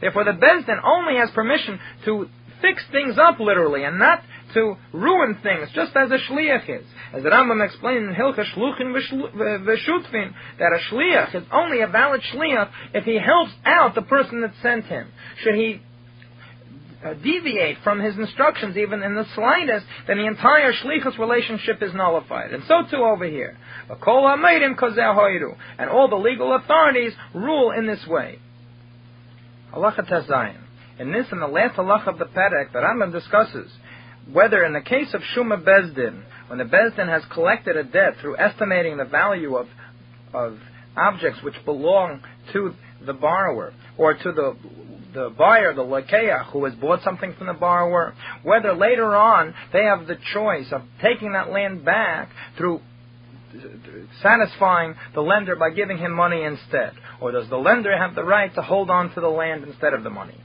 Therefore, 0.00 0.24
the 0.24 0.32
Bezdin 0.32 0.80
only 0.82 1.16
has 1.16 1.30
permission 1.32 1.78
to 2.06 2.28
fix 2.62 2.82
things 2.90 3.16
up 3.18 3.38
literally, 3.40 3.84
and 3.84 3.98
not 3.98 4.22
to 4.54 4.76
ruin 4.92 5.38
things, 5.42 5.68
just 5.74 5.94
as 5.96 6.10
a 6.10 6.18
shliach 6.30 6.68
is. 6.68 6.86
As 7.12 7.22
the 7.22 7.28
Rambam 7.28 7.64
explained 7.64 8.08
in 8.08 8.14
Hilchah 8.14 8.44
Shluchin 8.54 8.92
V'Shutfin, 9.34 10.32
that 10.58 10.72
a 10.72 10.94
shliach 10.94 11.34
is 11.34 11.44
only 11.52 11.80
a 11.80 11.86
valid 11.86 12.22
shliach 12.32 12.70
if 12.94 13.04
he 13.04 13.18
helps 13.18 13.52
out 13.64 13.94
the 13.94 14.02
person 14.02 14.40
that 14.40 14.52
sent 14.62 14.86
him. 14.86 15.08
Should 15.42 15.54
he 15.54 15.80
uh, 17.04 17.14
deviate 17.14 17.78
from 17.82 18.00
his 18.00 18.16
instructions 18.16 18.76
even 18.76 19.02
in 19.02 19.14
the 19.14 19.24
slightest, 19.34 19.86
then 20.06 20.18
the 20.18 20.26
entire 20.26 20.72
shlichus 20.72 21.18
relationship 21.18 21.82
is 21.82 21.94
nullified. 21.94 22.52
And 22.52 22.62
so 22.68 22.82
too 22.90 23.02
over 23.02 23.26
here. 23.26 23.56
And 23.88 23.98
all 25.90 26.08
the 26.08 26.16
legal 26.16 26.54
authorities 26.54 27.12
rule 27.34 27.70
in 27.70 27.86
this 27.86 28.06
way. 28.06 28.38
Halacha. 29.72 30.56
In 30.98 31.12
this 31.12 31.26
and 31.30 31.40
the 31.40 31.46
last 31.46 31.76
halacha 31.76 32.08
of 32.08 32.18
the 32.18 32.26
Perek, 32.26 32.72
the 32.72 32.80
Rambam 32.80 33.12
discusses 33.12 33.70
whether 34.30 34.64
in 34.64 34.74
the 34.74 34.80
case 34.80 35.14
of 35.14 35.22
Shuma 35.34 35.64
Bezdin, 35.64 36.22
when 36.48 36.58
the 36.58 36.64
Bezdin 36.64 37.08
has 37.08 37.22
collected 37.32 37.76
a 37.76 37.84
debt 37.84 38.14
through 38.20 38.36
estimating 38.36 38.96
the 38.98 39.04
value 39.04 39.56
of, 39.56 39.66
of 40.34 40.58
objects 40.96 41.42
which 41.42 41.54
belong 41.64 42.22
to 42.52 42.74
the 43.04 43.12
borrower, 43.12 43.72
or 43.96 44.14
to 44.14 44.32
the 44.32 44.56
the 45.12 45.30
buyer, 45.36 45.74
the 45.74 45.82
lakeach, 45.82 46.52
who 46.52 46.64
has 46.64 46.74
bought 46.74 47.02
something 47.02 47.34
from 47.34 47.48
the 47.48 47.52
borrower, 47.52 48.14
whether 48.42 48.72
later 48.72 49.16
on 49.16 49.54
they 49.72 49.84
have 49.84 50.06
the 50.06 50.16
choice 50.32 50.66
of 50.72 50.82
taking 51.02 51.32
that 51.32 51.50
land 51.50 51.84
back 51.84 52.30
through 52.56 52.80
satisfying 54.22 54.94
the 55.14 55.20
lender 55.20 55.56
by 55.56 55.70
giving 55.70 55.98
him 55.98 56.12
money 56.12 56.42
instead, 56.42 56.92
or 57.20 57.32
does 57.32 57.48
the 57.48 57.56
lender 57.56 57.96
have 57.96 58.14
the 58.14 58.22
right 58.22 58.54
to 58.54 58.62
hold 58.62 58.90
on 58.90 59.12
to 59.14 59.20
the 59.20 59.28
land 59.28 59.64
instead 59.64 59.92
of 59.92 60.04
the 60.04 60.10
money? 60.10 60.36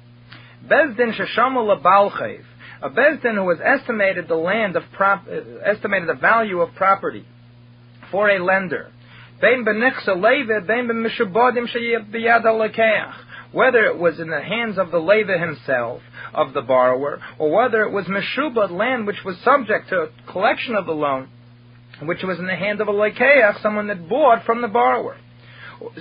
Beis 0.68 0.98
din 0.98 1.14
sheshamu 1.14 1.78
lebalchev, 1.78 2.44
a 2.82 2.90
beis 2.90 3.22
din 3.22 3.36
who 3.36 3.50
has 3.50 3.60
estimated 3.64 4.28
the 4.28 4.36
land 4.36 4.76
of 4.76 4.84
prop, 4.94 5.28
uh, 5.28 5.60
estimated 5.64 6.10
the 6.10 6.20
value 6.20 6.62
of 6.62 6.74
property 6.76 7.26
for 8.12 8.30
a 8.30 8.44
lender, 8.44 8.92
whether 13.56 13.86
it 13.86 13.98
was 13.98 14.20
in 14.20 14.30
the 14.30 14.42
hands 14.42 14.78
of 14.78 14.92
the 14.92 15.00
leva 15.00 15.38
himself, 15.38 16.02
of 16.34 16.54
the 16.54 16.62
borrower, 16.62 17.22
or 17.40 17.52
whether 17.56 17.84
it 17.84 17.92
was 17.92 18.06
meshubad 18.06 18.70
land 18.70 19.08
which 19.08 19.24
was 19.24 19.38
subject 19.44 19.90
to 19.90 19.96
a 19.96 20.32
collection 20.32 20.76
of 20.76 20.86
the 20.86 20.92
loan, 20.92 21.30
which 22.02 22.22
was 22.24 22.38
in 22.38 22.48
the 22.48 22.56
hand 22.56 22.82
of 22.82 22.90
a 22.90 22.92
lekeach, 22.92 23.62
someone 23.62 23.88
that 23.88 24.10
bought 24.10 24.44
from 24.46 24.62
the 24.62 24.68
borrower. 24.68 25.18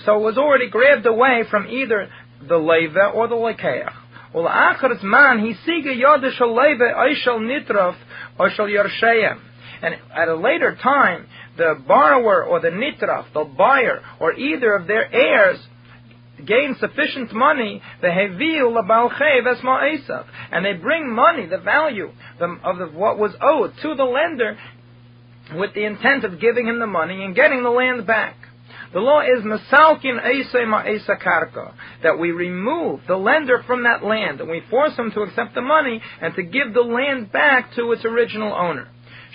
So 0.04 0.16
it 0.16 0.22
was 0.22 0.37
already 0.37 0.68
grabbed 0.68 1.07
away 1.07 1.44
from 1.50 1.68
either 1.68 2.09
the 2.46 2.57
leva 2.57 3.07
or 3.14 3.28
the 3.28 3.35
lekeach. 3.35 3.92
Well, 4.35 4.44
man 5.04 5.38
he 5.38 5.54
siga 5.64 5.94
yodish 5.94 6.40
leva 6.40 6.92
oishal 6.96 7.38
nitrof 7.38 7.94
oishal 8.38 8.68
yersheim. 8.68 9.40
And 9.80 9.94
at 10.12 10.28
a 10.28 10.35
later 10.35 10.76
time, 10.83 11.26
the 11.56 11.74
borrower 11.86 12.44
or 12.44 12.60
the 12.60 12.68
nitraf, 12.68 13.26
the 13.32 13.44
buyer, 13.44 14.02
or 14.20 14.32
either 14.32 14.74
of 14.74 14.86
their 14.86 15.12
heirs 15.12 15.58
gain 16.44 16.76
sufficient 16.78 17.32
money, 17.32 17.80
the 18.00 18.08
hevil 18.08 18.76
as 18.76 19.58
ma'esav, 19.60 20.26
and 20.50 20.64
they 20.64 20.72
bring 20.74 21.14
money, 21.14 21.46
the 21.46 21.58
value 21.58 22.10
of 22.40 22.94
what 22.94 23.18
was 23.18 23.32
owed 23.40 23.72
to 23.82 23.94
the 23.94 24.04
lender, 24.04 24.58
with 25.54 25.74
the 25.74 25.84
intent 25.84 26.24
of 26.24 26.40
giving 26.40 26.66
him 26.66 26.78
the 26.78 26.86
money 26.86 27.22
and 27.22 27.34
getting 27.34 27.62
the 27.62 27.70
land 27.70 28.06
back. 28.06 28.36
The 28.92 29.00
law 29.00 29.20
is 29.20 29.44
masalkin 29.44 30.22
ma'esa 30.22 31.20
karka, 31.20 31.74
that 32.02 32.18
we 32.18 32.30
remove 32.30 33.00
the 33.06 33.16
lender 33.16 33.62
from 33.66 33.82
that 33.84 34.04
land 34.04 34.40
and 34.40 34.48
we 34.48 34.62
force 34.70 34.96
him 34.96 35.10
to 35.12 35.22
accept 35.22 35.54
the 35.54 35.62
money 35.62 36.00
and 36.20 36.34
to 36.36 36.42
give 36.42 36.72
the 36.72 36.80
land 36.80 37.32
back 37.32 37.74
to 37.74 37.92
its 37.92 38.04
original 38.04 38.52
owner. 38.52 38.88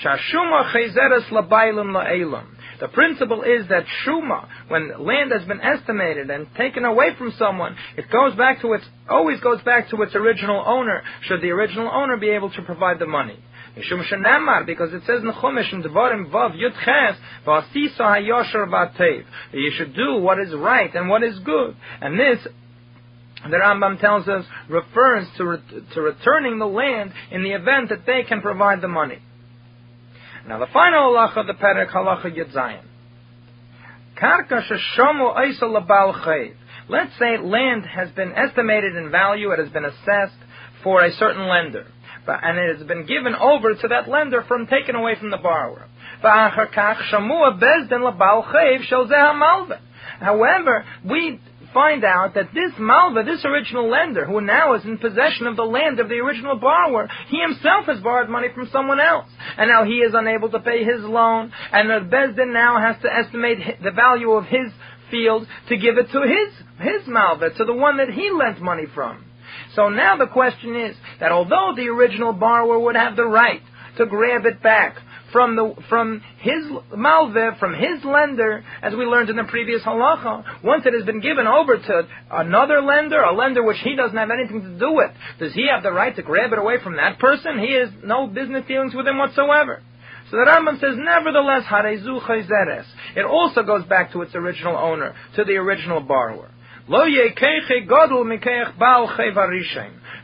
Shashuma 0.04 0.74
chayzeres 0.74 1.30
labaylim 1.30 1.92
la'elam 1.92 2.46
the 2.80 2.88
principle 2.88 3.44
is 3.44 3.68
that 3.68 3.84
shuma, 4.06 4.48
when 4.70 5.06
land 5.06 5.32
has 5.32 5.46
been 5.46 5.60
estimated 5.60 6.30
and 6.30 6.48
taken 6.56 6.86
away 6.86 7.10
from 7.18 7.34
someone, 7.38 7.76
it 7.98 8.10
goes 8.10 8.36
back 8.36 8.62
to 8.62 8.74
its 8.74 8.86
always 9.10 9.40
goes 9.42 9.62
back 9.64 9.90
to 9.90 10.02
its 10.02 10.16
original 10.16 10.64
owner. 10.66 11.04
Should 11.24 11.42
the 11.42 11.50
original 11.50 11.90
owner 11.90 12.18
be 12.18 12.30
able 12.30 12.52
to 12.52 12.62
provide 12.62 13.00
the 13.00 13.06
money? 13.06 13.38
because 13.76 14.94
it 14.94 15.04
says 15.06 15.22
in 15.22 15.32
Chumash 15.32 15.72
in 15.72 15.84
Devarim 15.84 16.32
Vav 16.32 16.54
Yud 16.54 16.74
Ches 16.84 17.16
V'asisa 17.46 18.20
that 18.92 19.24
you 19.54 19.72
should 19.78 19.96
do 19.96 20.18
what 20.18 20.40
is 20.40 20.54
right 20.54 20.94
and 20.94 21.08
what 21.08 21.24
is 21.24 21.38
good, 21.40 21.76
and 22.02 22.20
this 22.20 22.40
the 23.44 23.56
Rambam 23.56 24.02
tells 24.02 24.28
us 24.28 24.44
refers 24.68 25.28
to, 25.38 25.46
re- 25.46 25.84
to 25.94 26.02
returning 26.02 26.60
the 26.60 26.66
land 26.66 27.14
in 27.32 27.44
the 27.44 27.52
event 27.52 27.88
that 27.90 28.06
they 28.06 28.24
can 28.24 28.42
provide 28.42 28.82
the 28.82 28.90
money. 28.90 29.20
Now 30.50 30.58
the 30.58 30.68
final 30.74 31.14
halacha 31.14 31.38
of 31.38 31.46
the 31.46 31.54
Perek 31.54 31.92
halacha 31.92 32.26
Yedzayin. 32.26 32.82
Karka 34.20 34.64
sheshomu. 34.68 36.56
Let's 36.90 37.12
say 37.20 37.38
land 37.38 37.86
has 37.86 38.10
been 38.10 38.32
estimated 38.32 38.96
in 38.96 39.12
value, 39.12 39.52
it 39.52 39.60
has 39.60 39.70
been 39.70 39.86
assessed 39.86 40.40
for 40.84 41.06
a 41.06 41.12
certain 41.12 41.48
lender, 41.48 41.86
and 42.26 42.58
it 42.58 42.78
has 42.80 42.88
been 42.88 43.06
given 43.06 43.36
over 43.36 43.76
to 43.76 43.88
that 43.90 44.10
lender 44.10 44.44
from 44.48 44.66
taken 44.66 44.96
away 44.96 45.14
from 45.20 45.30
the 45.30 45.38
borrower. 45.38 45.86
However, 50.20 50.86
we 51.06 51.40
find 51.74 52.04
out 52.04 52.34
that 52.36 52.54
this 52.54 52.72
Malva, 52.80 53.24
this 53.24 53.44
original 53.46 53.90
lender, 53.90 54.26
who 54.26 54.42
now 54.42 54.74
is 54.76 54.86
in 54.86 54.98
possession 54.98 55.48
of 55.48 55.56
the 55.56 55.64
land 55.64 56.00
of 56.00 56.10
the 56.10 56.16
original 56.16 56.58
borrower, 56.58 57.10
he 57.28 57.40
himself 57.40 57.86
has 57.86 58.00
borrowed 58.00 58.30
money 58.30 58.48
from 58.54 58.70
someone 58.72 59.00
else. 59.00 59.30
And 59.58 59.70
now 59.70 59.84
he 59.84 59.98
is 59.98 60.14
unable 60.14 60.50
to 60.50 60.60
pay 60.60 60.84
his 60.84 61.02
loan, 61.02 61.52
and 61.72 61.90
the 61.90 62.16
Beis 62.16 62.36
din 62.36 62.54
now 62.54 62.80
has 62.80 63.02
to 63.02 63.14
estimate 63.14 63.84
the 63.84 63.92
value 63.92 64.32
of 64.32 64.46
his 64.46 64.72
field 65.12 65.48
to 65.70 65.78
give 65.78 65.98
it 65.98 66.12
to 66.12 66.22
his, 66.22 66.54
his 66.80 67.08
Malva, 67.08 67.52
to 67.52 67.66
the 67.66 67.74
one 67.74 67.98
that 67.98 68.10
he 68.10 68.30
lent 68.32 68.62
money 68.62 68.86
from. 68.94 69.26
So 69.76 69.90
now 69.90 70.18
the 70.18 70.28
question 70.28 70.76
is 70.76 70.96
that 71.20 71.32
although 71.32 71.74
the 71.76 71.88
original 71.88 72.34
borrower 72.34 72.80
would 72.80 72.96
have 72.96 73.16
the 73.16 73.26
right 73.26 73.62
to 73.98 74.06
grab 74.06 74.46
it 74.46 74.62
back 74.62 74.96
from 75.32 75.56
the 75.56 75.76
from 75.88 76.22
his 76.40 76.66
malve, 76.96 77.60
from 77.60 77.74
his 77.74 78.04
lender, 78.04 78.64
as 78.82 78.94
we 78.94 79.06
learned 79.06 79.30
in 79.30 79.36
the 79.36 79.44
previous 79.44 79.82
halacha. 79.84 80.64
Once 80.64 80.86
it 80.86 80.94
has 80.94 81.06
been 81.06 81.22
given 81.22 81.48
over 81.48 81.78
to 81.78 82.08
another 82.32 82.82
lender, 82.82 83.22
a 83.22 83.36
lender 83.36 83.64
which 83.64 83.80
he 83.84 83.96
doesn't 83.96 84.18
have 84.18 84.30
anything 84.32 84.62
to 84.62 84.80
do 84.80 84.94
with, 84.94 85.12
does 85.40 85.54
he 85.54 85.68
have 85.68 85.84
the 85.84 85.92
right 85.92 86.16
to 86.16 86.22
grab 86.22 86.52
it 86.54 86.60
away 86.60 86.76
from 86.84 86.96
that 86.98 87.20
person? 87.20 87.60
He 87.60 87.74
has 87.74 87.90
no 88.04 88.28
business 88.28 88.66
dealings 88.68 88.94
with 88.94 89.08
him 89.08 89.18
whatsoever. 89.18 89.82
So 90.30 90.38
the 90.38 90.46
Rambam 90.46 90.80
says, 90.80 90.96
nevertheless, 90.96 91.64
harezu 91.64 92.22
chayzeres. 92.22 92.86
It 93.16 93.26
also 93.26 93.64
goes 93.64 93.84
back 93.86 94.12
to 94.14 94.22
its 94.22 94.36
original 94.36 94.78
owner, 94.78 95.16
to 95.36 95.44
the 95.44 95.56
original 95.56 96.02
borrower. 96.02 96.52
Lo 96.88 97.06
mikeich 97.06 98.78
bal 98.78 99.08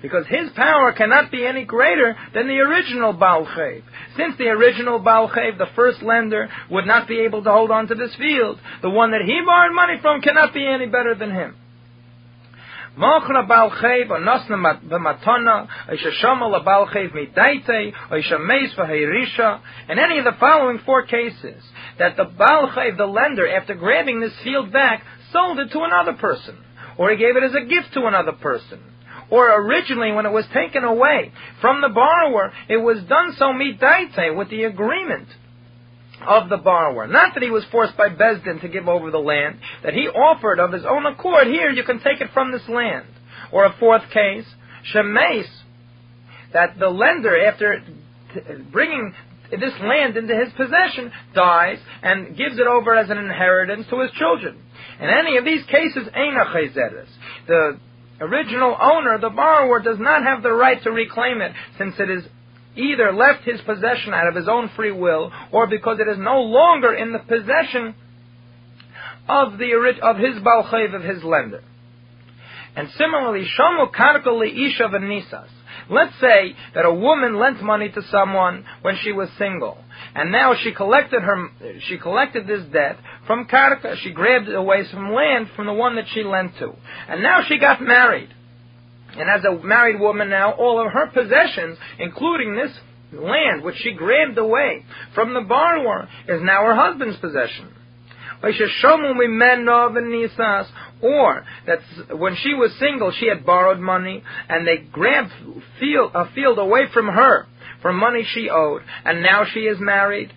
because 0.01 0.25
his 0.27 0.49
power 0.55 0.93
cannot 0.93 1.31
be 1.31 1.45
any 1.45 1.65
greater 1.65 2.15
than 2.33 2.47
the 2.47 2.59
original 2.59 3.13
Baal. 3.13 3.47
Since 4.17 4.37
the 4.37 4.47
original 4.47 4.99
Baal 4.99 5.27
the 5.27 5.67
first 5.75 6.01
lender, 6.01 6.49
would 6.69 6.85
not 6.85 7.07
be 7.07 7.19
able 7.19 7.43
to 7.43 7.51
hold 7.51 7.71
on 7.71 7.87
to 7.87 7.95
this 7.95 8.15
field, 8.15 8.59
the 8.81 8.89
one 8.89 9.11
that 9.11 9.21
he 9.25 9.41
borrowed 9.45 9.75
money 9.75 9.99
from 10.01 10.21
cannot 10.21 10.53
be 10.53 10.65
any 10.65 10.87
better 10.87 11.15
than 11.15 11.31
him. 11.31 11.55
Mochra 12.97 13.45
in 19.89 19.99
any 19.99 20.17
of 20.17 20.23
the 20.23 20.35
following 20.39 20.79
four 20.85 21.03
cases, 21.03 21.61
that 21.99 22.15
the 22.15 22.23
Baal 22.23 22.71
Chev, 22.73 22.97
the 22.97 23.05
lender, 23.05 23.47
after 23.47 23.75
grabbing 23.75 24.21
this 24.21 24.33
field 24.43 24.71
back, 24.71 25.03
sold 25.33 25.59
it 25.59 25.71
to 25.71 25.81
another 25.81 26.13
person, 26.13 26.57
or 26.97 27.11
he 27.11 27.17
gave 27.17 27.35
it 27.35 27.43
as 27.43 27.53
a 27.53 27.65
gift 27.65 27.93
to 27.93 28.05
another 28.05 28.31
person, 28.31 28.79
or 29.29 29.61
originally 29.61 30.11
when 30.11 30.25
it 30.25 30.31
was 30.31 30.45
taken 30.53 30.83
away 30.83 31.31
from 31.61 31.81
the 31.81 31.89
borrower, 31.89 32.53
it 32.69 32.77
was 32.77 33.03
done 33.03 33.33
so 33.37 33.51
mitaite 33.53 34.35
with 34.35 34.49
the 34.49 34.63
agreement 34.63 35.27
of 36.25 36.49
the 36.49 36.57
borrower. 36.57 37.07
Not 37.07 37.33
that 37.33 37.43
he 37.43 37.49
was 37.49 37.65
forced 37.71 37.97
by 37.97 38.09
Beis 38.09 38.43
din 38.43 38.59
to 38.61 38.67
give 38.67 38.87
over 38.87 39.11
the 39.11 39.19
land, 39.19 39.59
that 39.83 39.93
he 39.93 40.07
offered 40.07 40.59
of 40.59 40.71
his 40.71 40.85
own 40.85 41.05
accord, 41.05 41.47
here, 41.47 41.69
you 41.69 41.83
can 41.83 41.99
take 41.99 42.21
it 42.21 42.31
from 42.33 42.51
this 42.51 42.67
land. 42.67 43.05
Or 43.51 43.65
a 43.65 43.75
fourth 43.79 44.09
case, 44.11 44.45
Shemes, 44.93 45.47
that 46.53 46.79
the 46.79 46.89
lender, 46.89 47.37
after 47.45 47.83
bringing 48.71 49.13
this 49.51 49.73
land 49.81 50.17
into 50.17 50.35
his 50.35 50.51
possession, 50.53 51.11
dies 51.33 51.79
and 52.01 52.35
gives 52.35 52.57
it 52.57 52.67
over 52.67 52.95
as 52.95 53.09
an 53.09 53.17
inheritance 53.17 53.85
to 53.89 53.99
his 54.01 54.11
children. 54.11 54.57
In 54.99 55.09
any 55.09 55.37
of 55.37 55.45
these 55.45 55.65
cases, 55.65 56.07
The 57.47 57.79
original 58.19 58.77
owner, 58.79 59.17
the 59.19 59.29
borrower, 59.29 59.79
does 59.79 59.99
not 59.99 60.23
have 60.23 60.43
the 60.43 60.53
right 60.53 60.81
to 60.83 60.91
reclaim 60.91 61.41
it, 61.41 61.51
since 61.77 61.95
it 61.99 62.09
is 62.09 62.23
either 62.75 63.13
left 63.13 63.43
his 63.43 63.61
possession 63.61 64.13
out 64.13 64.27
of 64.27 64.35
his 64.35 64.47
own 64.47 64.69
free 64.75 64.91
will, 64.91 65.31
or 65.51 65.67
because 65.67 65.99
it 65.99 66.07
is 66.07 66.17
no 66.17 66.41
longer 66.41 66.93
in 66.93 67.13
the 67.13 67.19
possession 67.19 67.95
of 69.27 69.57
the 69.57 69.73
of 70.01 70.17
his 70.17 70.35
balchayv 70.43 70.93
of 70.93 71.03
his 71.03 71.23
lender. 71.23 71.63
And 72.75 72.89
similarly, 72.97 73.47
shamu 73.57 73.91
karka 73.91 74.27
leisha 74.27 74.89
v'nisas, 74.89 75.47
Let's 75.89 76.13
say 76.19 76.55
that 76.73 76.85
a 76.85 76.93
woman 76.93 77.37
lent 77.37 77.61
money 77.61 77.89
to 77.89 78.01
someone 78.09 78.65
when 78.81 78.97
she 79.01 79.11
was 79.11 79.29
single, 79.37 79.77
and 80.15 80.31
now 80.31 80.55
she 80.55 80.73
collected 80.73 81.21
her 81.21 81.49
she 81.81 81.97
collected 81.97 82.47
this 82.47 82.63
debt 82.71 82.97
from 83.27 83.45
karka. 83.45 83.97
She 83.97 84.11
grabbed 84.11 84.47
away 84.49 84.85
some 84.89 85.13
land 85.13 85.49
from 85.55 85.67
the 85.67 85.73
one 85.73 85.97
that 85.97 86.05
she 86.13 86.23
lent 86.23 86.57
to, 86.59 86.73
and 87.09 87.21
now 87.21 87.41
she 87.47 87.59
got 87.59 87.81
married. 87.81 88.29
And 89.17 89.29
as 89.29 89.43
a 89.43 89.61
married 89.63 89.99
woman 89.99 90.29
now, 90.29 90.53
all 90.53 90.79
of 90.79 90.91
her 90.91 91.07
possessions, 91.07 91.77
including 91.99 92.55
this 92.55 92.71
land 93.11 93.63
which 93.63 93.75
she 93.77 93.91
grabbed 93.91 94.37
away 94.37 94.85
from 95.13 95.33
the 95.33 95.41
borrower, 95.41 96.07
is 96.27 96.41
now 96.41 96.63
her 96.63 96.75
husband's 96.75 97.17
possession. 97.17 97.69
Or 101.01 101.45
that 101.65 101.79
when 102.17 102.35
she 102.35 102.53
was 102.53 102.73
single, 102.79 103.11
she 103.11 103.27
had 103.27 103.45
borrowed 103.45 103.79
money, 103.79 104.23
and 104.49 104.67
they 104.67 104.77
grabbed 104.77 105.31
field, 105.79 106.11
a 106.13 106.31
field 106.33 106.57
away 106.59 106.87
from 106.93 107.07
her 107.07 107.47
for 107.85 107.93
money 107.93 108.25
she 108.33 108.49
owed, 108.49 108.81
and 109.05 109.21
now 109.21 109.45
she 109.45 109.59
is 109.59 109.77
married. 109.79 110.33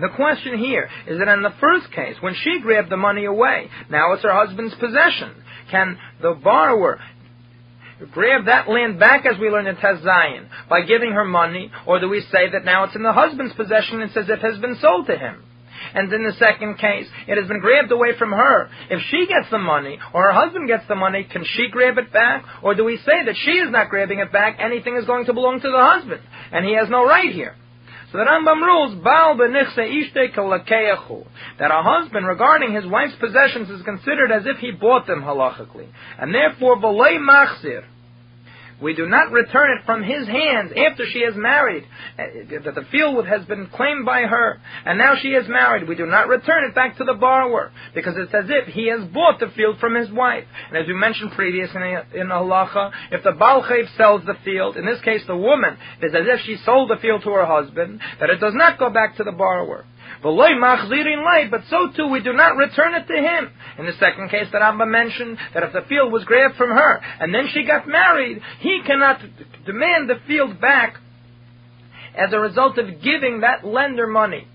The 0.00 0.08
question 0.16 0.56
here 0.56 0.88
is 1.06 1.18
that 1.18 1.28
in 1.28 1.42
the 1.42 1.52
first 1.60 1.92
case, 1.92 2.16
when 2.22 2.34
she 2.42 2.60
grabbed 2.62 2.88
the 2.88 2.96
money 2.96 3.26
away, 3.26 3.68
now 3.90 4.14
it's 4.14 4.22
her 4.22 4.32
husband's 4.32 4.74
possession. 4.76 5.44
Can 5.70 5.98
the 6.22 6.32
borrower 6.42 7.00
grab 8.14 8.46
that 8.46 8.66
land 8.66 8.98
back 8.98 9.26
as 9.26 9.38
we 9.38 9.50
learned 9.50 9.68
in 9.68 9.76
Tes 9.76 10.00
Zayin 10.02 10.48
by 10.70 10.86
giving 10.86 11.12
her 11.12 11.26
money, 11.26 11.70
or 11.86 12.00
do 12.00 12.08
we 12.08 12.22
say 12.32 12.50
that 12.50 12.64
now 12.64 12.84
it's 12.84 12.96
in 12.96 13.02
the 13.02 13.12
husband's 13.12 13.52
possession 13.52 14.00
and 14.00 14.10
says 14.12 14.24
it 14.30 14.40
has 14.40 14.58
been 14.58 14.78
sold 14.80 15.06
to 15.08 15.18
him? 15.18 15.44
And 15.94 16.12
in 16.12 16.24
the 16.24 16.32
second 16.38 16.78
case, 16.78 17.08
it 17.26 17.38
has 17.38 17.48
been 17.48 17.60
grabbed 17.60 17.92
away 17.92 18.16
from 18.18 18.32
her. 18.32 18.70
If 18.90 19.00
she 19.10 19.26
gets 19.26 19.50
the 19.50 19.58
money, 19.58 19.98
or 20.12 20.24
her 20.24 20.32
husband 20.32 20.68
gets 20.68 20.86
the 20.88 20.94
money, 20.94 21.24
can 21.30 21.44
she 21.44 21.68
grab 21.70 21.98
it 21.98 22.12
back? 22.12 22.44
Or 22.62 22.74
do 22.74 22.84
we 22.84 22.98
say 22.98 23.24
that 23.24 23.36
she 23.44 23.52
is 23.52 23.70
not 23.70 23.90
grabbing 23.90 24.18
it 24.20 24.32
back, 24.32 24.58
anything 24.60 24.96
is 24.96 25.04
going 25.06 25.26
to 25.26 25.32
belong 25.32 25.60
to 25.60 25.70
the 25.70 25.80
husband, 25.80 26.20
and 26.52 26.64
he 26.64 26.74
has 26.74 26.88
no 26.88 27.06
right 27.06 27.32
here? 27.32 27.54
So 28.10 28.16
the 28.16 28.24
Rambam 28.24 28.62
rules, 28.64 28.94
Baal 29.04 29.36
ishte 29.36 30.34
that 31.58 31.70
a 31.70 31.82
husband 31.82 32.26
regarding 32.26 32.72
his 32.74 32.86
wife's 32.86 33.16
possessions 33.20 33.68
is 33.68 33.82
considered 33.82 34.32
as 34.32 34.46
if 34.46 34.56
he 34.58 34.70
bought 34.70 35.06
them 35.06 35.20
halachically. 35.20 35.88
And 36.18 36.34
therefore, 36.34 36.78
v'lei 36.78 37.18
machzir, 37.18 37.84
we 38.80 38.94
do 38.94 39.06
not 39.06 39.32
return 39.32 39.76
it 39.76 39.84
from 39.84 40.02
his 40.02 40.26
hands 40.26 40.72
after 40.76 41.04
she 41.12 41.20
is 41.20 41.34
married, 41.36 41.84
uh, 42.18 42.22
that 42.64 42.74
the 42.74 42.86
field 42.90 43.26
has 43.26 43.44
been 43.46 43.66
claimed 43.66 44.06
by 44.06 44.22
her, 44.22 44.60
and 44.84 44.98
now 44.98 45.14
she 45.20 45.28
is 45.28 45.48
married. 45.48 45.88
We 45.88 45.96
do 45.96 46.06
not 46.06 46.28
return 46.28 46.64
it 46.64 46.74
back 46.74 46.96
to 46.98 47.04
the 47.04 47.14
borrower, 47.14 47.72
because 47.94 48.14
it's 48.16 48.34
as 48.34 48.44
if 48.48 48.72
he 48.72 48.88
has 48.88 49.04
bought 49.08 49.40
the 49.40 49.48
field 49.56 49.78
from 49.78 49.94
his 49.94 50.10
wife. 50.10 50.44
And 50.68 50.78
as 50.78 50.86
we 50.86 50.94
mentioned 50.94 51.32
previously 51.32 51.94
in 52.14 52.28
halacha, 52.28 52.92
if 53.10 53.24
the 53.24 53.32
balchev 53.32 53.96
sells 53.96 54.22
the 54.24 54.36
field, 54.44 54.76
in 54.76 54.86
this 54.86 55.00
case 55.00 55.22
the 55.26 55.36
woman, 55.36 55.76
it 56.00 56.06
is 56.06 56.14
as 56.14 56.26
if 56.26 56.40
she 56.46 56.56
sold 56.64 56.90
the 56.90 57.00
field 57.00 57.22
to 57.24 57.30
her 57.30 57.46
husband, 57.46 58.00
that 58.20 58.30
it 58.30 58.40
does 58.40 58.54
not 58.54 58.78
go 58.78 58.90
back 58.90 59.16
to 59.16 59.24
the 59.24 59.32
borrower. 59.32 59.84
But 60.22 61.62
so 61.70 61.90
too 61.96 62.08
we 62.08 62.22
do 62.22 62.32
not 62.32 62.56
return 62.56 62.94
it 62.94 63.06
to 63.06 63.16
him. 63.16 63.50
In 63.78 63.86
the 63.86 63.92
second 63.92 64.30
case 64.30 64.48
that 64.52 64.62
Abba 64.62 64.86
mentioned, 64.86 65.38
that 65.54 65.62
if 65.62 65.72
the 65.72 65.82
field 65.88 66.12
was 66.12 66.24
grabbed 66.24 66.56
from 66.56 66.70
her, 66.70 67.00
and 67.20 67.34
then 67.34 67.48
she 67.52 67.64
got 67.64 67.86
married, 67.86 68.40
he 68.60 68.82
cannot 68.86 69.20
demand 69.64 70.10
the 70.10 70.20
field 70.26 70.60
back 70.60 70.96
as 72.16 72.32
a 72.32 72.38
result 72.40 72.78
of 72.78 73.00
giving 73.02 73.40
that 73.40 73.64
lender 73.64 74.06
money. 74.06 74.46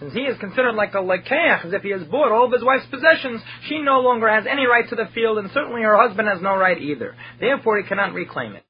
Since 0.00 0.12
he 0.14 0.20
is 0.20 0.38
considered 0.38 0.74
like 0.74 0.94
a 0.94 0.98
lekeach, 0.98 1.64
as 1.66 1.72
if 1.72 1.82
he 1.82 1.90
has 1.90 2.04
bought 2.04 2.30
all 2.30 2.46
of 2.46 2.52
his 2.52 2.62
wife's 2.62 2.86
possessions, 2.86 3.42
she 3.68 3.80
no 3.80 4.00
longer 4.00 4.28
has 4.28 4.44
any 4.46 4.66
right 4.66 4.88
to 4.88 4.94
the 4.94 5.08
field, 5.12 5.38
and 5.38 5.50
certainly 5.52 5.82
her 5.82 5.96
husband 5.96 6.28
has 6.28 6.40
no 6.40 6.56
right 6.56 6.80
either. 6.80 7.16
Therefore, 7.40 7.78
he 7.78 7.88
cannot 7.88 8.12
reclaim 8.12 8.54
it. 8.54 8.62